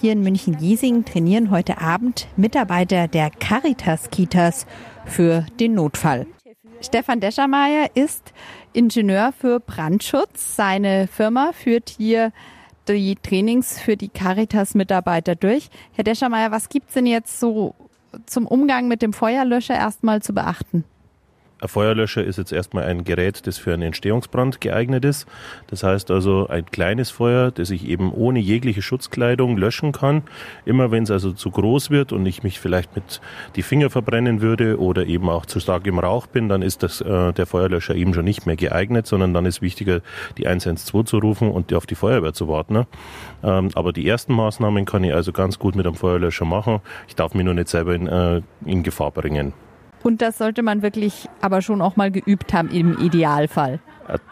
Hier 0.01 0.13
in 0.13 0.23
München-Giesing 0.23 1.05
trainieren 1.05 1.51
heute 1.51 1.81
Abend 1.81 2.27
Mitarbeiter 2.37 3.07
der 3.07 3.31
Caritas-Kitas 3.79 4.65
für 5.05 5.45
den 5.59 5.73
Notfall. 5.73 6.27
Stefan 6.81 7.19
Deschermeier 7.19 7.89
ist 7.93 8.33
Ingenieur 8.73 9.33
für 9.37 9.59
Brandschutz. 9.59 10.55
Seine 10.55 11.07
Firma 11.07 11.51
führt 11.53 11.89
hier 11.89 12.31
die 12.87 13.15
Trainings 13.15 13.79
für 13.79 13.97
die 13.97 14.09
Caritas-Mitarbeiter 14.09 15.35
durch. 15.35 15.69
Herr 15.93 16.03
Deschermeier, 16.03 16.51
was 16.51 16.69
gibt's 16.69 16.93
denn 16.93 17.05
jetzt 17.05 17.39
so 17.39 17.75
zum 18.25 18.47
Umgang 18.47 18.87
mit 18.87 19.01
dem 19.01 19.13
Feuerlöscher 19.13 19.75
erstmal 19.75 20.21
zu 20.21 20.33
beachten? 20.33 20.83
Ein 21.61 21.67
Feuerlöscher 21.67 22.23
ist 22.23 22.37
jetzt 22.37 22.53
erstmal 22.53 22.85
ein 22.85 23.03
Gerät, 23.03 23.45
das 23.45 23.57
für 23.57 23.73
einen 23.73 23.83
Entstehungsbrand 23.83 24.61
geeignet 24.61 25.03
ist. 25.03 25.27
Das 25.67 25.83
heißt 25.83 26.09
also 26.09 26.47
ein 26.47 26.65
kleines 26.65 27.11
Feuer, 27.11 27.51
das 27.51 27.69
ich 27.69 27.85
eben 27.85 28.13
ohne 28.13 28.39
jegliche 28.39 28.81
Schutzkleidung 28.81 29.57
löschen 29.57 29.91
kann. 29.91 30.23
Immer 30.65 30.91
wenn 30.91 31.03
es 31.03 31.11
also 31.11 31.33
zu 31.33 31.51
groß 31.51 31.89
wird 31.89 32.13
und 32.13 32.25
ich 32.25 32.43
mich 32.43 32.61
vielleicht 32.61 32.95
mit 32.95 33.19
die 33.57 33.61
Finger 33.61 33.89
verbrennen 33.89 34.41
würde 34.41 34.79
oder 34.79 35.05
eben 35.05 35.27
auch 35.27 35.45
zu 35.45 35.59
stark 35.59 35.85
im 35.85 35.99
Rauch 35.99 36.27
bin, 36.27 36.47
dann 36.47 36.61
ist 36.61 36.81
das, 36.81 37.01
äh, 37.01 37.33
der 37.33 37.45
Feuerlöscher 37.45 37.93
eben 37.93 38.13
schon 38.13 38.25
nicht 38.25 38.45
mehr 38.45 38.55
geeignet, 38.55 39.05
sondern 39.05 39.33
dann 39.33 39.45
ist 39.45 39.61
wichtiger, 39.61 39.99
die 40.37 40.47
112 40.47 41.05
zu 41.07 41.17
rufen 41.17 41.51
und 41.51 41.73
auf 41.73 41.85
die 41.85 41.95
Feuerwehr 41.95 42.33
zu 42.33 42.47
warten. 42.47 42.73
Ne? 42.73 42.87
Ähm, 43.43 43.69
aber 43.75 43.91
die 43.91 44.07
ersten 44.07 44.33
Maßnahmen 44.33 44.85
kann 44.85 45.03
ich 45.03 45.13
also 45.13 45.33
ganz 45.33 45.59
gut 45.59 45.75
mit 45.75 45.85
einem 45.85 45.95
Feuerlöscher 45.95 46.45
machen. 46.45 46.79
Ich 47.09 47.15
darf 47.15 47.33
mich 47.33 47.43
nur 47.43 47.53
nicht 47.53 47.67
selber 47.67 47.95
in, 47.95 48.07
äh, 48.07 48.41
in 48.65 48.83
Gefahr 48.83 49.11
bringen. 49.11 49.51
Und 50.03 50.21
das 50.21 50.37
sollte 50.37 50.63
man 50.63 50.81
wirklich 50.81 51.27
aber 51.41 51.61
schon 51.61 51.81
auch 51.81 51.95
mal 51.95 52.11
geübt 52.11 52.53
haben 52.53 52.69
im 52.69 52.97
Idealfall. 52.99 53.79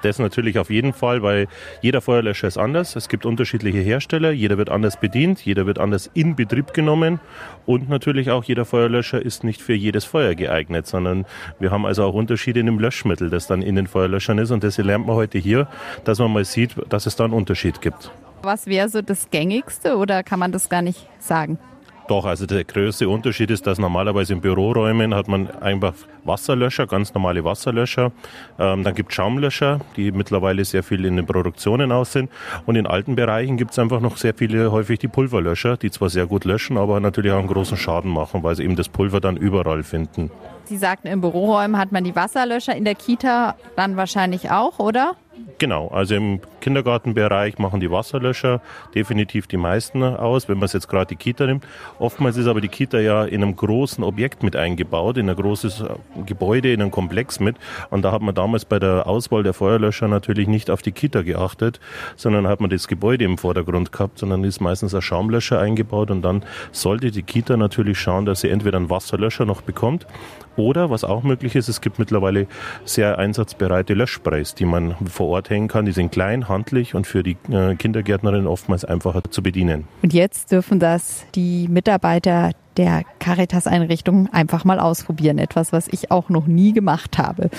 Das 0.01 0.17
natürlich 0.17 0.57
auf 0.57 0.69
jeden 0.69 0.93
Fall, 0.93 1.21
weil 1.21 1.47
jeder 1.81 2.01
Feuerlöscher 2.01 2.47
ist 2.47 2.57
anders. 2.57 2.95
Es 2.95 3.09
gibt 3.09 3.25
unterschiedliche 3.25 3.79
Hersteller, 3.79 4.31
jeder 4.31 4.57
wird 4.57 4.69
anders 4.69 4.99
bedient, 4.99 5.45
jeder 5.45 5.65
wird 5.65 5.77
anders 5.77 6.09
in 6.13 6.35
Betrieb 6.35 6.73
genommen 6.73 7.19
und 7.65 7.89
natürlich 7.89 8.31
auch 8.31 8.43
jeder 8.43 8.65
Feuerlöscher 8.65 9.21
ist 9.21 9.43
nicht 9.43 9.61
für 9.61 9.73
jedes 9.73 10.05
Feuer 10.05 10.35
geeignet, 10.35 10.87
sondern 10.87 11.25
wir 11.59 11.71
haben 11.71 11.85
also 11.85 12.03
auch 12.05 12.13
Unterschiede 12.13 12.59
in 12.59 12.65
dem 12.65 12.79
Löschmittel, 12.79 13.29
das 13.29 13.47
dann 13.47 13.61
in 13.61 13.75
den 13.75 13.87
Feuerlöschern 13.87 14.39
ist 14.39 14.51
und 14.51 14.63
das 14.63 14.77
lernt 14.77 15.05
man 15.05 15.15
heute 15.15 15.37
hier, 15.37 15.67
dass 16.03 16.19
man 16.19 16.31
mal 16.31 16.45
sieht, 16.45 16.75
dass 16.89 17.05
es 17.05 17.15
da 17.15 17.25
einen 17.25 17.33
Unterschied 17.33 17.81
gibt. 17.81 18.11
Was 18.41 18.67
wäre 18.67 18.89
so 18.89 19.01
das 19.01 19.29
gängigste 19.29 19.97
oder 19.97 20.23
kann 20.23 20.39
man 20.39 20.51
das 20.51 20.69
gar 20.69 20.81
nicht 20.81 21.07
sagen? 21.19 21.59
Doch, 22.07 22.23
also 22.23 22.45
der 22.45 22.63
größte 22.63 23.09
Unterschied 23.09 23.51
ist, 23.51 23.67
dass 23.67 23.79
normalerweise 23.79 24.31
in 24.31 24.39
Büroräumen 24.39 25.13
hat 25.13 25.27
man 25.27 25.49
einfach 25.59 25.93
Wasserlöscher, 26.23 26.87
ganz 26.87 27.13
normale 27.13 27.43
Wasserlöscher. 27.43 28.13
Ähm, 28.57 28.85
dann 28.85 28.95
gibt 28.95 29.09
es 29.11 29.15
Schaumlöscher, 29.15 29.81
die 29.97 30.13
mittlerweile 30.13 30.63
sehr 30.63 30.83
viel 30.83 31.03
in 31.03 31.17
den 31.17 31.25
Produktionen 31.25 31.91
aus 31.91 32.13
sind. 32.13 32.29
Und 32.65 32.77
in 32.77 32.87
alten 32.87 33.17
Bereichen 33.17 33.57
gibt 33.57 33.71
es 33.71 33.79
einfach 33.79 33.99
noch 33.99 34.15
sehr 34.15 34.33
viele, 34.33 34.71
häufig 34.71 34.99
die 34.99 35.09
Pulverlöscher, 35.09 35.75
die 35.75 35.91
zwar 35.91 36.09
sehr 36.09 36.27
gut 36.27 36.45
löschen, 36.45 36.77
aber 36.77 37.01
natürlich 37.01 37.33
auch 37.33 37.39
einen 37.39 37.49
großen 37.49 37.75
Schaden 37.75 38.11
machen, 38.11 38.41
weil 38.41 38.55
sie 38.55 38.63
eben 38.63 38.77
das 38.77 38.87
Pulver 38.87 39.19
dann 39.19 39.35
überall 39.35 39.83
finden. 39.83 40.31
Sie 40.63 40.77
sagten, 40.77 41.07
in 41.07 41.19
Büroräumen 41.19 41.77
hat 41.77 41.91
man 41.91 42.05
die 42.05 42.15
Wasserlöscher, 42.15 42.73
in 42.73 42.85
der 42.85 42.95
Kita 42.95 43.55
dann 43.75 43.97
wahrscheinlich 43.97 44.49
auch, 44.49 44.79
oder? 44.79 45.15
Genau, 45.59 45.87
also 45.87 46.13
im 46.13 46.39
Kindergartenbereich 46.61 47.57
machen 47.57 47.79
die 47.79 47.89
Wasserlöscher 47.89 48.61
definitiv 48.93 49.47
die 49.47 49.57
meisten 49.57 50.03
aus, 50.03 50.47
wenn 50.47 50.57
man 50.59 50.65
es 50.65 50.73
jetzt 50.73 50.87
gerade 50.87 51.07
die 51.07 51.15
Kita 51.15 51.47
nimmt. 51.47 51.65
Oftmals 51.97 52.37
ist 52.37 52.45
aber 52.45 52.61
die 52.61 52.67
Kita 52.67 52.99
ja 52.99 53.25
in 53.25 53.41
einem 53.41 53.55
großen 53.55 54.03
Objekt 54.03 54.43
mit 54.43 54.55
eingebaut, 54.55 55.17
in 55.17 55.27
ein 55.27 55.35
großes 55.35 55.81
äh, 55.81 56.21
Gebäude, 56.27 56.71
in 56.71 56.81
einem 56.81 56.91
Komplex 56.91 57.39
mit. 57.39 57.55
Und 57.89 58.03
da 58.03 58.11
hat 58.11 58.21
man 58.21 58.35
damals 58.35 58.65
bei 58.65 58.77
der 58.77 59.07
Auswahl 59.07 59.41
der 59.41 59.53
Feuerlöscher 59.53 60.07
natürlich 60.07 60.47
nicht 60.47 60.69
auf 60.69 60.83
die 60.83 60.91
Kita 60.91 61.23
geachtet, 61.23 61.79
sondern 62.15 62.47
hat 62.47 62.61
man 62.61 62.69
das 62.69 62.87
Gebäude 62.87 63.25
im 63.25 63.39
Vordergrund 63.39 63.91
gehabt, 63.91 64.19
sondern 64.19 64.43
ist 64.43 64.61
meistens 64.61 64.93
ein 64.93 65.01
Schaumlöscher 65.01 65.59
eingebaut 65.59 66.11
und 66.11 66.21
dann 66.21 66.43
sollte 66.71 67.09
die 67.09 67.23
Kita 67.23 67.57
natürlich 67.57 67.99
schauen, 67.99 68.25
dass 68.25 68.41
sie 68.41 68.49
entweder 68.49 68.77
einen 68.77 68.91
Wasserlöscher 68.91 69.45
noch 69.45 69.61
bekommt 69.61 70.05
oder, 70.57 70.89
was 70.89 71.03
auch 71.03 71.21
möglich 71.21 71.55
ist, 71.55 71.69
es 71.69 71.81
gibt 71.81 71.99
mittlerweile 71.99 72.47
sehr 72.83 73.19
einsatzbereite 73.19 73.93
Löschsprays, 73.93 74.55
die 74.55 74.65
man 74.65 74.95
vor 75.07 75.26
Ort 75.27 75.49
hängen 75.49 75.67
kann. 75.67 75.85
Die 75.85 75.91
sind 75.91 76.11
klein, 76.11 76.47
handlich 76.47 76.95
und 76.95 77.07
für 77.07 77.23
die 77.23 77.37
äh, 77.51 77.75
Kindergärtnerin 77.75 78.47
oftmals 78.47 78.85
einfacher 78.85 79.23
zu 79.29 79.43
bedienen. 79.43 79.87
Und 80.01 80.13
jetzt 80.13 80.51
dürfen 80.51 80.79
das 80.79 81.25
die 81.35 81.67
Mitarbeiter 81.67 82.51
der 82.77 83.03
Caritas-Einrichtung 83.19 84.29
einfach 84.31 84.63
mal 84.63 84.79
ausprobieren. 84.79 85.37
Etwas, 85.37 85.73
was 85.73 85.87
ich 85.87 86.11
auch 86.11 86.29
noch 86.29 86.47
nie 86.47 86.73
gemacht 86.73 87.17
habe. 87.17 87.49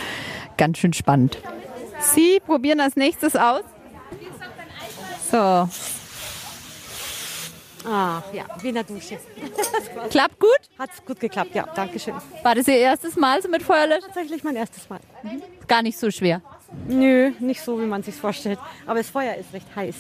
Ganz 0.56 0.78
schön 0.78 0.92
spannend. 0.92 1.38
Sie 2.00 2.40
probieren 2.44 2.80
als 2.80 2.96
nächstes 2.96 3.34
aus. 3.34 3.62
So, 5.30 5.68
Ach 7.90 8.22
ja, 8.32 8.44
wie 8.60 8.68
in 8.68 8.74
der 8.74 8.84
Dusche. 8.84 9.18
Klappt 10.10 10.38
gut? 10.38 10.58
Hat 10.78 10.90
gut 11.06 11.20
geklappt, 11.20 11.54
ja, 11.54 11.66
danke 11.74 11.98
schön. 11.98 12.14
War 12.42 12.54
das 12.54 12.68
Ihr 12.68 12.76
erstes 12.76 13.16
Mal 13.16 13.40
so 13.40 13.48
mit 13.48 13.62
Feuerlöscher? 13.62 14.06
Tatsächlich 14.06 14.44
mein 14.44 14.56
erstes 14.56 14.88
Mal. 14.90 15.00
Mhm. 15.22 15.42
Gar 15.66 15.82
nicht 15.82 15.98
so 15.98 16.10
schwer. 16.10 16.42
Nö, 16.86 17.32
nicht 17.38 17.62
so, 17.62 17.80
wie 17.80 17.86
man 17.86 18.02
sich 18.02 18.14
vorstellt. 18.14 18.58
Aber 18.86 18.98
das 18.98 19.10
Feuer 19.10 19.34
ist 19.34 19.52
recht 19.52 19.66
heiß. 19.74 19.96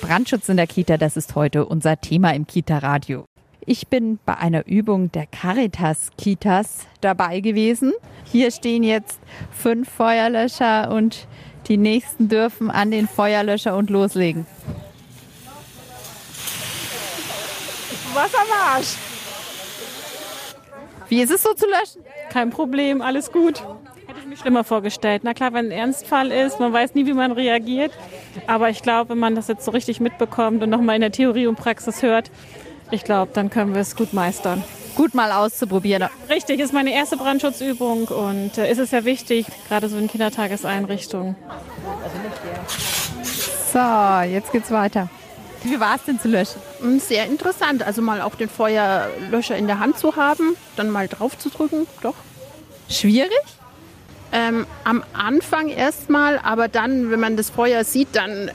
Brandschutz 0.00 0.48
in 0.48 0.56
der 0.56 0.66
Kita, 0.66 0.96
das 0.96 1.16
ist 1.16 1.34
heute 1.34 1.66
unser 1.66 2.00
Thema 2.00 2.34
im 2.34 2.46
Kita-Radio. 2.46 3.24
Ich 3.66 3.88
bin 3.88 4.18
bei 4.24 4.36
einer 4.36 4.66
Übung 4.66 5.12
der 5.12 5.26
Caritas 5.26 6.10
Kitas 6.16 6.86
dabei 7.00 7.40
gewesen. 7.40 7.92
Hier 8.24 8.50
stehen 8.50 8.82
jetzt 8.82 9.20
fünf 9.50 9.88
Feuerlöscher 9.88 10.90
und 10.90 11.28
die 11.68 11.76
nächsten 11.76 12.28
dürfen 12.28 12.70
an 12.70 12.90
den 12.90 13.06
Feuerlöscher 13.06 13.76
und 13.76 13.90
loslegen. 13.90 14.46
Was 18.14 18.34
am 18.34 18.74
Arsch. 18.74 19.09
Wie 21.10 21.20
ist 21.20 21.32
es 21.32 21.42
so 21.42 21.52
zu 21.54 21.66
löschen? 21.66 22.04
Kein 22.30 22.50
Problem, 22.50 23.02
alles 23.02 23.32
gut. 23.32 23.64
Hätte 24.06 24.20
ich 24.20 24.26
mir 24.26 24.36
schlimmer 24.36 24.62
vorgestellt. 24.62 25.22
Na 25.24 25.34
klar, 25.34 25.52
wenn 25.52 25.66
ein 25.66 25.72
Ernstfall 25.72 26.30
ist, 26.30 26.60
man 26.60 26.72
weiß 26.72 26.94
nie, 26.94 27.04
wie 27.04 27.12
man 27.12 27.32
reagiert. 27.32 27.90
Aber 28.46 28.70
ich 28.70 28.80
glaube, 28.80 29.10
wenn 29.10 29.18
man 29.18 29.34
das 29.34 29.48
jetzt 29.48 29.64
so 29.64 29.72
richtig 29.72 29.98
mitbekommt 29.98 30.62
und 30.62 30.70
nochmal 30.70 30.94
in 30.94 31.00
der 31.00 31.10
Theorie 31.10 31.48
und 31.48 31.56
Praxis 31.56 32.02
hört, 32.02 32.30
ich 32.92 33.02
glaube, 33.02 33.32
dann 33.34 33.50
können 33.50 33.74
wir 33.74 33.80
es 33.80 33.96
gut 33.96 34.12
meistern 34.12 34.62
gut 34.96 35.14
mal 35.14 35.32
auszuprobieren. 35.32 36.08
Richtig, 36.28 36.60
ist 36.60 36.74
meine 36.74 36.92
erste 36.92 37.16
Brandschutzübung 37.16 38.08
und 38.08 38.58
äh, 38.58 38.70
ist 38.70 38.78
es 38.78 38.90
ja 38.90 39.04
wichtig, 39.04 39.46
gerade 39.68 39.88
so 39.88 39.96
in 39.96 40.08
Kindertageseinrichtungen. 40.08 41.36
So, 43.72 44.20
jetzt 44.28 44.52
geht's 44.52 44.70
weiter. 44.70 45.08
Wie 45.62 45.78
war 45.78 45.96
es 45.96 46.04
denn 46.04 46.18
zu 46.18 46.28
löschen? 46.28 46.60
Hm, 46.80 47.00
sehr 47.00 47.26
interessant. 47.26 47.82
Also 47.82 48.02
mal 48.02 48.22
auch 48.22 48.34
den 48.34 48.48
Feuerlöscher 48.48 49.56
in 49.56 49.66
der 49.66 49.78
Hand 49.78 49.98
zu 49.98 50.16
haben, 50.16 50.56
dann 50.76 50.90
mal 50.90 51.08
drauf 51.08 51.38
zu 51.38 51.50
drücken, 51.50 51.86
doch. 52.02 52.14
Schwierig? 52.88 53.30
Ähm, 54.32 54.66
am 54.84 55.02
Anfang 55.12 55.68
erstmal, 55.68 56.38
aber 56.38 56.68
dann, 56.68 57.10
wenn 57.10 57.20
man 57.20 57.36
das 57.36 57.50
Feuer 57.50 57.84
sieht, 57.84 58.08
dann 58.12 58.48
äh, 58.48 58.52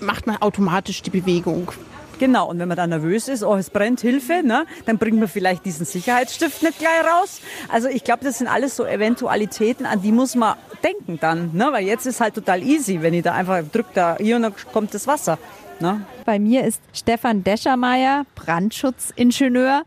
macht 0.00 0.26
man 0.26 0.36
automatisch 0.42 1.02
die 1.02 1.10
Bewegung. 1.10 1.70
Genau, 2.18 2.48
und 2.48 2.58
wenn 2.58 2.68
man 2.68 2.78
dann 2.78 2.90
nervös 2.90 3.28
ist, 3.28 3.44
oh, 3.44 3.56
es 3.56 3.68
brennt, 3.68 4.00
Hilfe, 4.00 4.42
ne, 4.42 4.64
dann 4.86 4.96
bringt 4.96 5.18
man 5.18 5.28
vielleicht 5.28 5.66
diesen 5.66 5.84
Sicherheitsstift 5.84 6.62
nicht 6.62 6.78
gleich 6.78 7.04
raus. 7.04 7.40
Also 7.68 7.88
ich 7.88 8.04
glaube, 8.04 8.24
das 8.24 8.38
sind 8.38 8.48
alles 8.48 8.74
so 8.74 8.86
Eventualitäten, 8.86 9.84
an 9.84 10.00
die 10.00 10.12
muss 10.12 10.34
man 10.34 10.56
denken 10.82 11.18
dann, 11.20 11.50
ne, 11.52 11.68
weil 11.72 11.84
jetzt 11.84 12.06
ist 12.06 12.20
halt 12.20 12.34
total 12.34 12.62
easy, 12.62 13.02
wenn 13.02 13.12
ich 13.12 13.22
da 13.22 13.34
einfach 13.34 13.62
drücke, 13.70 13.90
da 13.94 14.16
hier 14.18 14.36
und 14.36 14.42
dann 14.42 14.54
kommt 14.72 14.94
das 14.94 15.06
Wasser. 15.06 15.38
Ne? 15.80 16.04
Bei 16.24 16.38
mir 16.38 16.64
ist 16.64 16.82
Stefan 16.92 17.44
Deschermeier, 17.44 18.24
Brandschutzingenieur. 18.34 19.82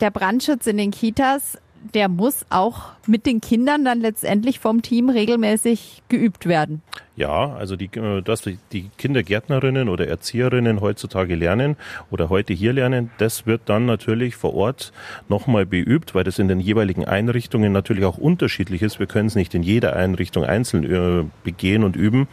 Der 0.00 0.10
Brandschutz 0.10 0.66
in 0.66 0.76
den 0.76 0.90
Kitas 0.90 1.58
der 1.94 2.08
muss 2.08 2.46
auch 2.50 2.90
mit 3.06 3.26
den 3.26 3.40
Kindern 3.40 3.84
dann 3.84 4.00
letztendlich 4.00 4.60
vom 4.60 4.82
Team 4.82 5.08
regelmäßig 5.08 6.02
geübt 6.08 6.46
werden. 6.46 6.82
Ja, 7.14 7.52
also 7.54 7.76
die, 7.76 7.90
äh, 7.98 8.22
dass 8.22 8.42
die 8.72 8.90
Kindergärtnerinnen 8.96 9.90
oder 9.90 10.08
Erzieherinnen 10.08 10.80
heutzutage 10.80 11.34
lernen 11.34 11.76
oder 12.10 12.30
heute 12.30 12.54
hier 12.54 12.72
lernen, 12.72 13.10
das 13.18 13.46
wird 13.46 13.62
dann 13.66 13.84
natürlich 13.84 14.34
vor 14.34 14.54
Ort 14.54 14.92
nochmal 15.28 15.66
beübt, 15.66 16.14
weil 16.14 16.24
das 16.24 16.38
in 16.38 16.48
den 16.48 16.58
jeweiligen 16.58 17.04
Einrichtungen 17.04 17.70
natürlich 17.70 18.06
auch 18.06 18.16
unterschiedlich 18.16 18.80
ist. 18.80 18.98
Wir 18.98 19.06
können 19.06 19.26
es 19.26 19.34
nicht 19.34 19.54
in 19.54 19.62
jeder 19.62 19.94
Einrichtung 19.94 20.44
einzeln 20.44 20.84
äh, 20.84 21.24
begehen 21.44 21.84
und 21.84 21.96
üben. 21.96 22.28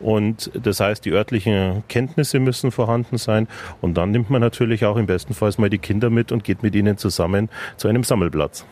Und 0.00 0.50
das 0.60 0.80
heißt, 0.80 1.04
die 1.04 1.12
örtlichen 1.12 1.84
Kenntnisse 1.88 2.40
müssen 2.40 2.72
vorhanden 2.72 3.18
sein. 3.18 3.46
Und 3.80 3.94
dann 3.94 4.10
nimmt 4.10 4.28
man 4.28 4.40
natürlich 4.40 4.84
auch 4.84 4.96
im 4.96 5.06
besten 5.06 5.34
Fall 5.34 5.46
mal 5.58 5.70
die 5.70 5.78
Kinder 5.78 6.10
mit 6.10 6.32
und 6.32 6.42
geht 6.42 6.64
mit 6.64 6.74
ihnen 6.74 6.98
zusammen 6.98 7.48
zu 7.76 7.86
einem 7.86 8.02
Sammelplatz. 8.02 8.66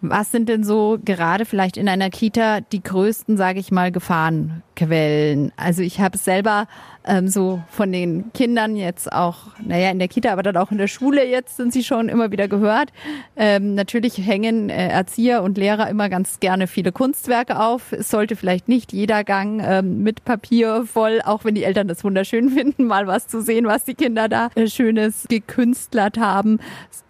Was 0.00 0.30
sind 0.30 0.48
denn 0.48 0.62
so 0.62 0.98
gerade 1.04 1.44
vielleicht 1.44 1.76
in 1.76 1.88
einer 1.88 2.08
Kita 2.08 2.60
die 2.60 2.82
größten, 2.82 3.36
sage 3.36 3.58
ich 3.58 3.72
mal, 3.72 3.90
Gefahrenquellen? 3.90 5.50
Also 5.56 5.82
ich 5.82 6.00
habe 6.00 6.16
selber 6.16 6.68
ähm, 7.04 7.26
so 7.26 7.60
von 7.68 7.90
den 7.90 8.32
Kindern 8.32 8.76
jetzt 8.76 9.12
auch, 9.12 9.38
naja, 9.60 9.90
in 9.90 9.98
der 9.98 10.06
Kita, 10.06 10.30
aber 10.30 10.44
dann 10.44 10.56
auch 10.56 10.70
in 10.70 10.78
der 10.78 10.86
Schule 10.86 11.26
jetzt 11.26 11.56
sind 11.56 11.72
sie 11.72 11.82
schon 11.82 12.08
immer 12.08 12.30
wieder 12.30 12.46
gehört. 12.46 12.92
Ähm, 13.34 13.74
natürlich 13.74 14.18
hängen 14.18 14.70
äh, 14.70 14.88
Erzieher 14.88 15.42
und 15.42 15.58
Lehrer 15.58 15.88
immer 15.88 16.08
ganz 16.08 16.38
gerne 16.38 16.68
viele 16.68 16.92
Kunstwerke 16.92 17.58
auf. 17.58 17.90
Es 17.90 18.08
sollte 18.08 18.36
vielleicht 18.36 18.68
nicht 18.68 18.92
jeder 18.92 19.24
Gang 19.24 19.60
ähm, 19.64 20.04
mit 20.04 20.24
Papier 20.24 20.84
voll, 20.86 21.22
auch 21.24 21.44
wenn 21.44 21.56
die 21.56 21.64
Eltern 21.64 21.88
das 21.88 22.04
wunderschön 22.04 22.50
finden, 22.54 22.84
mal 22.84 23.08
was 23.08 23.26
zu 23.26 23.42
sehen, 23.42 23.66
was 23.66 23.84
die 23.84 23.94
Kinder 23.94 24.28
da 24.28 24.50
äh, 24.54 24.68
Schönes 24.68 25.26
gekünstlert 25.28 26.18
haben. 26.18 26.60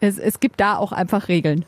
Es, 0.01 0.19
es 0.19 0.41
gibt 0.41 0.59
da 0.59 0.79
auch 0.79 0.93
einfach 0.93 1.29
Regeln. 1.29 1.67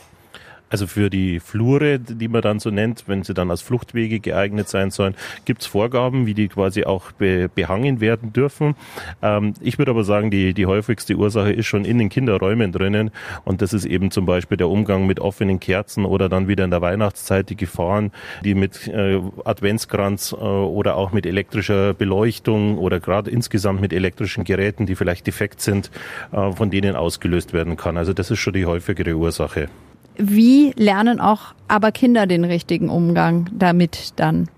Also 0.71 0.87
für 0.87 1.11
die 1.11 1.41
Flure, 1.41 1.99
die 1.99 2.29
man 2.29 2.43
dann 2.43 2.61
so 2.61 2.71
nennt, 2.71 3.05
wenn 3.09 3.25
sie 3.25 3.35
dann 3.35 3.50
als 3.50 3.61
Fluchtwege 3.61 4.21
geeignet 4.21 4.69
sein 4.69 4.91
sollen, 4.91 5.15
gibt 5.45 5.62
es 5.62 5.67
Vorgaben, 5.67 6.27
wie 6.27 6.35
die 6.35 6.49
quasi 6.49 6.85
auch 6.85 7.12
be 7.12 7.50
behangen 7.53 8.00
werden 8.00 8.33
dürfen. 8.33 8.77
Ähm, 9.21 9.55
ich 9.61 9.79
würde 9.79 9.91
aber 9.91 10.05
sagen, 10.05 10.31
die, 10.31 10.55
die 10.55 10.67
häufigste 10.67 11.17
Ursache 11.17 11.53
ist 11.53 11.67
schon 11.67 11.85
in 11.85 11.99
den 11.99 12.09
Kinderräumen 12.09 12.71
drinnen. 12.71 13.11
Und 13.45 13.62
das 13.62 13.73
ist 13.73 13.85
eben 13.85 14.11
zum 14.12 14.27
Beispiel 14.27 14.57
der 14.57 14.69
Umgang 14.69 15.07
mit 15.07 15.19
offenen 15.19 15.59
Kerzen 15.59 16.05
oder 16.05 16.29
dann 16.29 16.47
wieder 16.47 16.65
in 16.65 16.71
der 16.71 16.81
Weihnachtszeit 16.81 17.50
die 17.50 17.57
Gefahren, 17.57 18.12
die 18.45 18.55
mit 18.55 18.87
äh, 18.87 19.21
Adventskranz 19.45 20.33
äh, 20.33 20.37
oder 20.37 20.97
auch 20.97 21.12
mit 21.12 21.27
elektrischer 21.27 21.95
Beleuchtung 21.95 22.79
oder 22.79 23.00
gerade 23.00 23.31
insgesamt 23.31 23.81
mit 23.81 23.93
elektrischen 23.93 24.45
Geräten, 24.45 24.87
die 24.87 24.95
vielleicht 24.95 25.27
defekt 25.27 25.61
sind, 25.61 25.91
äh, 26.31 26.53
von 26.53 26.71
denen 26.71 26.95
ausgelöst 26.95 27.53
werden 27.53 27.77
kann. 27.77 27.97
Also 27.97 28.12
das 28.12 28.31
ist 28.31 28.39
schon 28.39 28.53
die 28.53 28.67
häufigere 28.67 29.15
Ursache. 29.15 29.69
Wie 30.23 30.73
lernen 30.77 31.19
auch 31.19 31.55
aber 31.67 31.93
Kinder 31.93 32.27
den 32.27 32.45
richtigen 32.45 32.91
Umgang 32.91 33.49
damit 33.53 34.12
dann? 34.17 34.49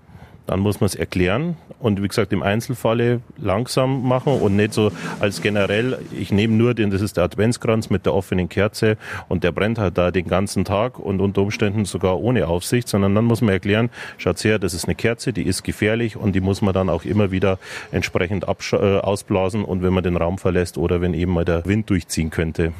Dann 0.45 0.59
muss 0.59 0.81
man 0.81 0.87
es 0.87 0.95
erklären 0.95 1.55
und 1.79 2.03
wie 2.03 2.07
gesagt 2.09 2.33
im 2.33 2.43
Einzelfalle 2.43 3.21
langsam 3.37 4.05
machen 4.05 4.33
und 4.33 4.57
nicht 4.57 4.73
so 4.73 4.91
als 5.21 5.41
generell, 5.41 5.99
ich 6.11 6.33
nehme 6.33 6.53
nur 6.53 6.73
den, 6.73 6.91
das 6.91 7.01
ist 7.01 7.15
der 7.15 7.23
Adventskranz 7.23 7.89
mit 7.89 8.05
der 8.05 8.13
offenen 8.13 8.49
Kerze 8.49 8.97
und 9.29 9.45
der 9.45 9.53
brennt 9.53 9.77
halt 9.77 9.97
da 9.97 10.11
den 10.11 10.27
ganzen 10.27 10.65
Tag 10.65 10.99
und 10.99 11.21
unter 11.21 11.41
Umständen 11.41 11.85
sogar 11.85 12.19
ohne 12.19 12.49
Aufsicht, 12.49 12.89
sondern 12.89 13.15
dann 13.15 13.23
muss 13.23 13.39
man 13.39 13.53
erklären, 13.53 13.89
schaut 14.17 14.43
her, 14.43 14.59
das 14.59 14.73
ist 14.73 14.83
eine 14.83 14.95
Kerze, 14.95 15.31
die 15.31 15.43
ist 15.43 15.63
gefährlich 15.63 16.17
und 16.17 16.33
die 16.33 16.41
muss 16.41 16.61
man 16.61 16.73
dann 16.73 16.89
auch 16.89 17.05
immer 17.05 17.31
wieder 17.31 17.57
entsprechend 17.93 18.43
äh, 18.43 18.75
ausblasen 18.75 19.63
und 19.63 19.81
wenn 19.81 19.93
man 19.93 20.03
den 20.03 20.17
Raum 20.17 20.37
verlässt 20.37 20.77
oder 20.77 20.99
wenn 20.99 21.13
eben 21.13 21.31
mal 21.31 21.45
der 21.45 21.65
Wind 21.65 21.89
durchziehen 21.89 22.31
könnte. 22.31 22.73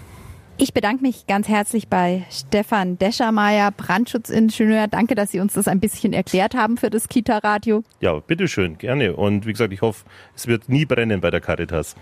Ich 0.55 0.71
bedanke 0.71 1.01
mich 1.01 1.25
ganz 1.25 1.47
herzlich 1.47 1.87
bei 1.87 2.25
Stefan 2.29 2.99
Deschermeier, 2.99 3.71
Brandschutzingenieur. 3.71 4.87
Danke, 4.87 5.15
dass 5.15 5.31
Sie 5.31 5.39
uns 5.39 5.53
das 5.53 5.67
ein 5.67 5.79
bisschen 5.79 6.13
erklärt 6.13 6.53
haben 6.53 6.77
für 6.77 6.91
das 6.91 7.09
Kita-Radio. 7.09 7.83
Ja, 8.01 8.19
bitteschön, 8.19 8.77
gerne. 8.77 9.15
Und 9.15 9.47
wie 9.47 9.51
gesagt, 9.51 9.73
ich 9.73 9.81
hoffe, 9.81 10.05
es 10.35 10.45
wird 10.45 10.69
nie 10.69 10.85
brennen 10.85 11.21
bei 11.21 11.31
der 11.31 11.41
Caritas. 11.41 11.95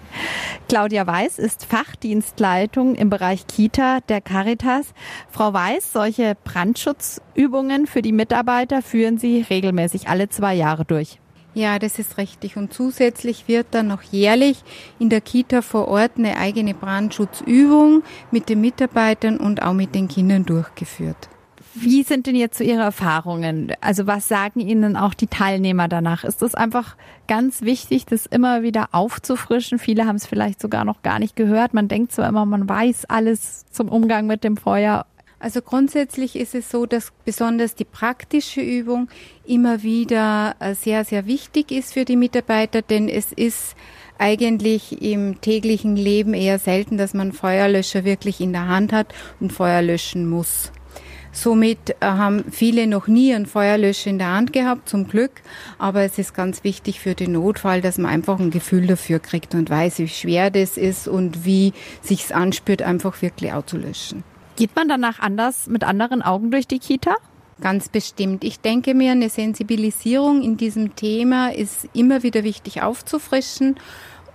Claudia 0.68 1.08
Weiß 1.08 1.40
ist 1.40 1.64
Fachdienstleitung 1.64 2.96
im 2.96 3.10
Bereich 3.10 3.48
Kita 3.48 4.02
der 4.02 4.20
Caritas. 4.20 4.94
Frau 5.30 5.54
Weiß, 5.54 5.94
solche 5.94 6.36
Brandschutzübungen 6.44 7.88
für 7.88 8.02
die 8.02 8.12
Mitarbeiter 8.12 8.82
führen 8.82 9.18
Sie 9.18 9.46
regelmäßig 9.50 10.10
alle 10.10 10.28
zwei 10.28 10.56
Jahre 10.56 10.84
durch. 10.84 11.20
Ja, 11.54 11.80
das 11.80 12.00
ist 12.00 12.18
richtig. 12.18 12.56
Und 12.56 12.74
zusätzlich 12.74 13.48
wird 13.48 13.68
dann 13.72 13.88
noch 13.88 14.04
jährlich 14.04 14.64
in 15.00 15.10
der 15.10 15.20
Kita 15.20 15.62
vor 15.62 15.88
Ort 15.90 16.12
eine 16.18 16.38
eigene 16.38 16.74
Brandschutzübung 16.74 18.04
mit 18.32 18.48
den 18.48 18.62
Mitarbeitern 18.62 19.38
und 19.38 19.62
auch 19.62 19.74
mit 19.74 19.94
den 19.94 20.08
Kindern 20.08 20.46
durchgeführt. 20.46 21.30
Wie 21.74 22.04
sind 22.04 22.28
denn 22.28 22.36
jetzt 22.36 22.58
so 22.58 22.66
Ihre 22.66 22.82
Erfahrungen? 22.82 23.72
Also 23.80 24.06
was 24.06 24.28
sagen 24.28 24.60
Ihnen 24.60 24.98
auch 24.98 25.14
die 25.14 25.28
Teilnehmer 25.28 25.88
danach? 25.88 26.26
Ist 26.26 26.42
es 26.42 26.54
einfach 26.54 26.98
ganz 27.28 27.62
wichtig, 27.62 28.06
das 28.06 28.26
immer 28.26 28.62
wieder 28.62 28.90
aufzufrischen? 28.92 29.80
Viele 29.80 30.06
haben 30.06 30.18
es 30.18 30.26
vielleicht 30.26 30.60
sogar 30.60 30.84
noch 30.84 31.02
gar 31.02 31.20
nicht 31.20 31.38
gehört. 31.38 31.74
Man 31.74 31.88
denkt 31.88 32.12
zwar 32.12 32.28
immer, 32.28 32.46
man 32.46 32.68
weiß 32.68 33.06
alles 33.06 33.66
zum 33.72 33.88
Umgang 33.88 34.28
mit 34.28 34.44
dem 34.44 34.58
Feuer. 34.58 35.06
Also 35.42 35.64
grundsätzlich 35.64 36.36
ist 36.36 36.54
es 36.54 36.70
so, 36.70 36.86
dass 36.86 37.12
besonders 37.26 37.74
die 37.74 37.84
praktische 37.84 38.62
Übung 38.62 39.10
immer 39.44 39.82
wieder 39.82 40.56
äh, 40.60 40.76
sehr, 40.76 41.04
sehr 41.04 41.26
wichtig 41.26 41.72
ist 41.72 41.94
für 41.94 42.06
die 42.06 42.16
Mitarbeiter, 42.16 42.84
denn 42.84 43.10
es 43.10 43.32
ist 43.32 43.76
eigentlich 44.20 45.02
im 45.02 45.42
täglichen 45.42 45.96
Leben 45.96 46.36
eher 46.36 46.60
selten, 46.60 47.00
dass 47.00 47.16
man 47.16 47.32
Feuerlöscher 47.32 48.06
wirklich 48.06 48.40
in 48.40 48.52
der 48.54 48.68
Hand 48.68 48.94
hat 48.94 49.16
und 49.40 49.52
Feuer 49.52 49.82
löschen 49.82 50.30
muss. 50.30 50.72
Somit 51.32 51.90
äh, 51.90 52.06
haben 52.06 52.44
viele 52.52 52.86
noch 52.86 53.08
nie 53.08 53.34
einen 53.34 53.48
Feuerlöscher 53.48 54.12
in 54.12 54.20
der 54.20 54.32
Hand 54.32 54.54
gehabt, 54.54 54.90
zum 54.90 55.08
Glück. 55.08 55.32
Aber 55.80 56.04
es 56.04 56.20
ist 56.20 56.36
ganz 56.36 56.64
wichtig 56.64 57.00
für 57.00 57.16
den 57.16 57.32
Notfall, 57.32 57.82
dass 57.82 57.98
man 57.98 58.12
einfach 58.12 58.40
ein 58.40 58.52
Gefühl 58.52 58.86
dafür 58.86 59.18
kriegt 59.18 59.56
und 59.56 59.72
weiß, 59.72 59.98
wie 59.98 60.08
schwer 60.08 60.52
das 60.52 60.78
ist 60.78 61.08
und 61.08 61.46
wie 61.46 61.74
sich's 62.04 62.32
anspürt, 62.32 62.84
einfach 62.84 63.24
wirklich 63.24 63.54
auch 63.54 63.66
zu 63.66 63.78
löschen. 63.78 64.24
Geht 64.56 64.76
man 64.76 64.88
danach 64.88 65.20
anders 65.20 65.68
mit 65.68 65.84
anderen 65.84 66.22
Augen 66.22 66.52
durch 66.52 66.68
die 66.68 66.80
Kita? 66.80 67.16
Ganz 67.62 67.90
bestimmt. 67.90 68.44
Ich 68.44 68.60
denke 68.60 68.96
mir, 68.96 69.12
eine 69.12 69.30
Sensibilisierung 69.30 70.42
in 70.42 70.58
diesem 70.58 70.96
Thema 70.96 71.50
ist 71.50 71.88
immer 71.94 72.24
wieder 72.24 72.44
wichtig 72.44 72.82
aufzufrischen. 72.82 73.76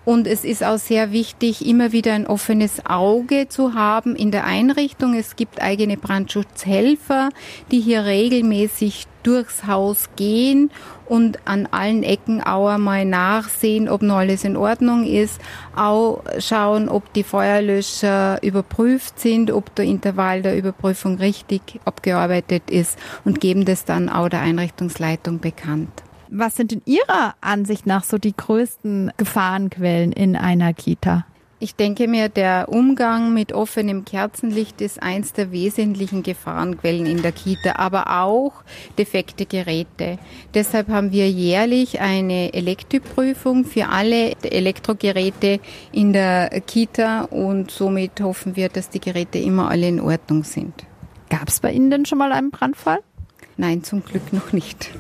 Und 0.05 0.29
es 0.29 0.45
ist 0.45 0.63
auch 0.63 0.79
sehr 0.79 1.11
wichtig, 1.11 1.67
immer 1.67 1.91
wieder 1.91 2.13
ein 2.13 2.29
offenes 2.29 2.87
Auge 2.87 3.49
zu 3.49 3.75
haben 3.75 4.15
in 4.15 4.31
der 4.31 4.45
Einrichtung. 4.45 5.15
Es 5.15 5.35
gibt 5.35 5.61
eigene 5.61 5.97
Brandschutzhelfer, 5.97 7.31
die 7.73 7.81
hier 7.81 8.05
regelmäßig 8.05 9.09
durchs 9.27 9.67
Haus 9.67 10.09
gehen 10.17 10.71
und 11.07 11.39
an 11.47 11.67
allen 11.71 12.03
Ecken 12.03 12.43
auch 12.43 12.69
einmal 12.69 13.05
nachsehen, 13.05 13.89
ob 13.89 14.03
noch 14.03 14.17
alles 14.17 14.45
in 14.45 14.57
Ordnung 14.57 15.05
ist, 15.05 15.41
auch 15.75 16.23
schauen, 16.39 16.89
ob 16.89 17.13
die 17.13 17.25
Feuerlöscher 17.25 18.43
überprüft 18.43 19.19
sind, 19.19 19.51
ob 19.51 19.75
der 19.75 19.85
Intervall 19.85 20.43
der 20.43 20.57
Überprüfung 20.57 21.17
richtig 21.17 21.81
abgearbeitet 21.85 22.71
ist 22.71 22.99
und 23.25 23.41
geben 23.41 23.65
das 23.65 23.85
dann 23.85 24.09
auch 24.09 24.29
der 24.29 24.41
Einrichtungsleitung 24.41 25.41
bekannt. 25.41 26.03
Was 26.29 26.57
sind 26.57 26.73
in 26.73 26.83
Ihrer 26.85 27.35
Ansicht 27.41 27.87
nach 27.87 28.05
so 28.05 28.19
die 28.19 28.35
größten 28.37 29.13
Gefahrenquellen 29.17 30.13
in 30.13 30.37
einer 30.37 30.75
Kita? 30.75 31.25
Ich 31.59 31.75
denke 31.75 32.07
mir, 32.07 32.29
der 32.29 32.69
Umgang 32.69 33.33
mit 33.33 33.55
offenem 33.55 34.05
Kerzenlicht 34.05 34.83
ist 34.83 35.03
eins 35.03 35.33
der 35.33 35.53
wesentlichen 35.53 36.23
Gefahrenquellen 36.23 37.07
in 37.07 37.23
der 37.23 37.33
Kita, 37.33 37.77
aber 37.77 38.21
auch 38.21 38.63
defekte 38.99 39.47
Geräte. 39.47 40.19
Deshalb 40.53 40.89
haben 40.89 41.13
wir 41.13 41.31
jährlich 41.31 42.01
eine 42.01 42.53
Elektroprüfung 42.53 43.65
für 43.65 43.89
alle 43.89 44.33
Elektrogeräte 44.43 45.61
in 45.93 46.13
der 46.13 46.51
Kita 46.61 47.23
und 47.23 47.71
somit 47.71 48.21
hoffen 48.21 48.55
wir, 48.55 48.69
dass 48.69 48.91
die 48.91 49.01
Geräte 49.01 49.39
immer 49.39 49.71
alle 49.71 49.89
in 49.89 50.01
Ordnung 50.01 50.45
sind. 50.45 50.85
Gab 51.31 51.49
es 51.49 51.61
bei 51.61 51.73
Ihnen 51.73 51.91
denn 51.91 52.05
schon 52.05 52.19
mal 52.19 52.33
einen 52.33 52.51
Brandfall? 52.51 52.99
Nein, 53.57 53.83
zum 53.83 54.05
Glück 54.05 54.35
noch 54.35 54.53
nicht 54.53 54.91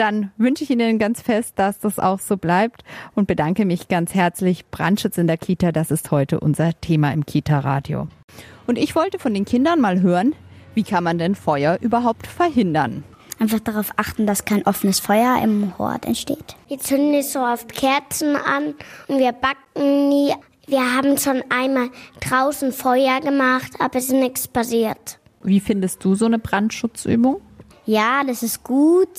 dann 0.00 0.32
wünsche 0.38 0.64
ich 0.64 0.70
Ihnen 0.70 0.98
ganz 0.98 1.20
fest, 1.20 1.58
dass 1.58 1.78
das 1.78 1.98
auch 1.98 2.20
so 2.20 2.38
bleibt 2.38 2.84
und 3.14 3.26
bedanke 3.26 3.66
mich 3.66 3.88
ganz 3.88 4.14
herzlich. 4.14 4.66
Brandschutz 4.70 5.18
in 5.18 5.26
der 5.26 5.36
Kita, 5.36 5.72
das 5.72 5.90
ist 5.90 6.10
heute 6.10 6.40
unser 6.40 6.72
Thema 6.80 7.12
im 7.12 7.26
Kita-Radio. 7.26 8.08
Und 8.66 8.78
ich 8.78 8.96
wollte 8.96 9.18
von 9.18 9.34
den 9.34 9.44
Kindern 9.44 9.78
mal 9.78 10.00
hören, 10.00 10.34
wie 10.74 10.84
kann 10.84 11.04
man 11.04 11.18
denn 11.18 11.34
Feuer 11.34 11.76
überhaupt 11.82 12.26
verhindern? 12.26 13.04
Einfach 13.38 13.60
darauf 13.60 13.90
achten, 13.96 14.26
dass 14.26 14.46
kein 14.46 14.64
offenes 14.64 15.00
Feuer 15.00 15.38
im 15.42 15.76
Hort 15.76 16.06
entsteht. 16.06 16.56
Wir 16.68 16.78
zünden 16.78 17.10
nicht 17.10 17.28
so 17.28 17.40
oft 17.40 17.70
Kerzen 17.70 18.36
an 18.36 18.74
und 19.08 19.18
wir 19.18 19.32
backen 19.32 20.08
nie. 20.08 20.32
Wir 20.66 20.94
haben 20.94 21.18
schon 21.18 21.42
einmal 21.50 21.90
draußen 22.20 22.72
Feuer 22.72 23.20
gemacht, 23.20 23.72
aber 23.78 23.98
es 23.98 24.06
ist 24.06 24.12
nichts 24.12 24.48
passiert. 24.48 25.18
Wie 25.42 25.60
findest 25.60 26.02
du 26.04 26.14
so 26.14 26.24
eine 26.24 26.38
Brandschutzübung? 26.38 27.42
Ja, 27.84 28.22
das 28.24 28.42
ist 28.42 28.62
gut 28.62 29.18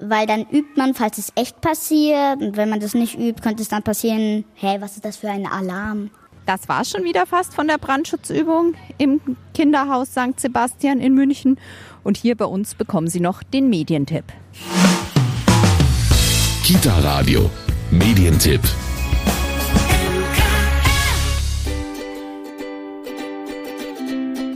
weil 0.00 0.26
dann 0.26 0.42
übt 0.42 0.76
man, 0.76 0.94
falls 0.94 1.18
es 1.18 1.32
echt 1.34 1.60
passiert. 1.60 2.40
Und 2.40 2.56
wenn 2.56 2.68
man 2.68 2.80
das 2.80 2.94
nicht 2.94 3.18
übt, 3.18 3.42
könnte 3.42 3.62
es 3.62 3.68
dann 3.68 3.82
passieren, 3.82 4.44
hey, 4.54 4.80
was 4.80 4.96
ist 4.96 5.04
das 5.04 5.18
für 5.18 5.30
ein 5.30 5.46
Alarm? 5.46 6.10
Das 6.46 6.68
war 6.68 6.84
schon 6.84 7.04
wieder 7.04 7.26
fast 7.26 7.54
von 7.54 7.68
der 7.68 7.78
Brandschutzübung 7.78 8.74
im 8.98 9.20
Kinderhaus 9.54 10.10
St. 10.10 10.38
Sebastian 10.38 11.00
in 11.00 11.14
München. 11.14 11.58
Und 12.02 12.16
hier 12.16 12.36
bei 12.36 12.46
uns 12.46 12.74
bekommen 12.74 13.08
Sie 13.08 13.20
noch 13.20 13.42
den 13.42 13.68
Medientipp. 13.68 14.24
Kita 16.64 16.98
Radio, 16.98 17.50
Medientipp. 17.90 18.62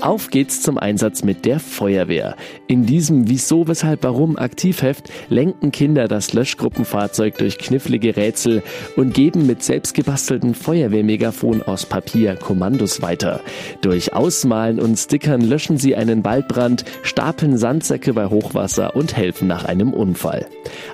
Auf 0.05 0.29
geht's 0.29 0.61
zum 0.61 0.77
Einsatz 0.77 1.25
mit 1.25 1.47
der 1.47 1.59
Feuerwehr. 1.59 2.37
In 2.67 2.85
diesem 2.85 3.31
Wieso, 3.31 3.69
Weshalb, 3.69 4.03
Warum 4.03 4.37
Aktivheft 4.37 5.09
lenken 5.31 5.73
Kinder 5.73 6.09
das 6.09 6.35
Löschgruppenfahrzeug 6.35 7.39
durch 7.39 7.57
knifflige 7.57 8.15
Rätsel 8.15 8.63
und 8.97 9.15
geben 9.15 9.47
mit 9.47 9.63
selbstgebastelten 9.63 10.55
Feuerwehrmegafon 10.55 11.63
aus 11.63 11.87
Papier 11.87 12.37
Kommandos 12.37 13.01
weiter. 13.01 13.41
Durch 13.81 14.13
Ausmalen 14.13 14.79
und 14.79 14.99
Stickern 14.99 15.41
löschen 15.41 15.79
sie 15.79 15.97
einen 15.97 16.23
Waldbrand, 16.23 16.85
stapeln 17.03 17.57
Sandsäcke 17.57 18.13
bei 18.13 18.27
Hochwasser 18.27 18.95
und 18.97 19.17
helfen 19.17 19.49
nach 19.49 19.65
einem 19.65 19.95
Unfall. 19.95 20.45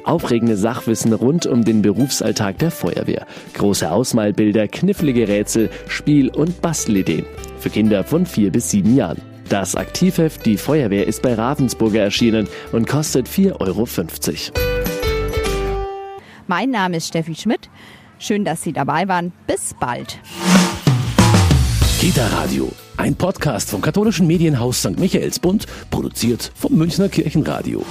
Aufregende 0.04 0.56
Sachwissen 0.56 1.12
rund 1.12 1.46
um 1.46 1.64
den 1.64 1.82
Berufsalltag 1.82 2.58
der 2.58 2.70
Feuerwehr. 2.70 3.26
Große 3.54 3.90
Ausmalbilder, 3.90 4.68
knifflige 4.68 5.26
Rätsel, 5.26 5.68
Spiel- 5.88 6.30
und 6.30 6.62
Bastelideen 6.62 7.24
für 7.60 7.70
Kinder 7.70 8.04
von 8.04 8.26
vier 8.26 8.50
bis 8.50 8.70
sieben 8.70 8.96
Jahren. 8.96 9.20
Das 9.48 9.74
Aktivheft 9.74 10.46
Die 10.46 10.56
Feuerwehr 10.56 11.06
ist 11.06 11.22
bei 11.22 11.34
Ravensburger 11.34 12.02
erschienen 12.02 12.48
und 12.72 12.86
kostet 12.86 13.28
4,50 13.28 13.60
Euro. 13.60 13.88
Mein 16.46 16.70
Name 16.70 16.96
ist 16.96 17.08
Steffi 17.08 17.34
Schmidt. 17.34 17.68
Schön, 18.18 18.44
dass 18.44 18.62
Sie 18.62 18.72
dabei 18.72 19.08
waren. 19.08 19.32
Bis 19.46 19.74
bald. 19.78 20.18
Kita 22.00 22.26
Radio, 22.28 22.72
ein 22.96 23.14
Podcast 23.14 23.70
vom 23.70 23.80
katholischen 23.80 24.26
Medienhaus 24.26 24.78
St. 24.78 24.98
Michaelsbund, 24.98 25.66
produziert 25.90 26.50
vom 26.54 26.72
Münchner 26.74 27.08
Kirchenradio. 27.08 27.84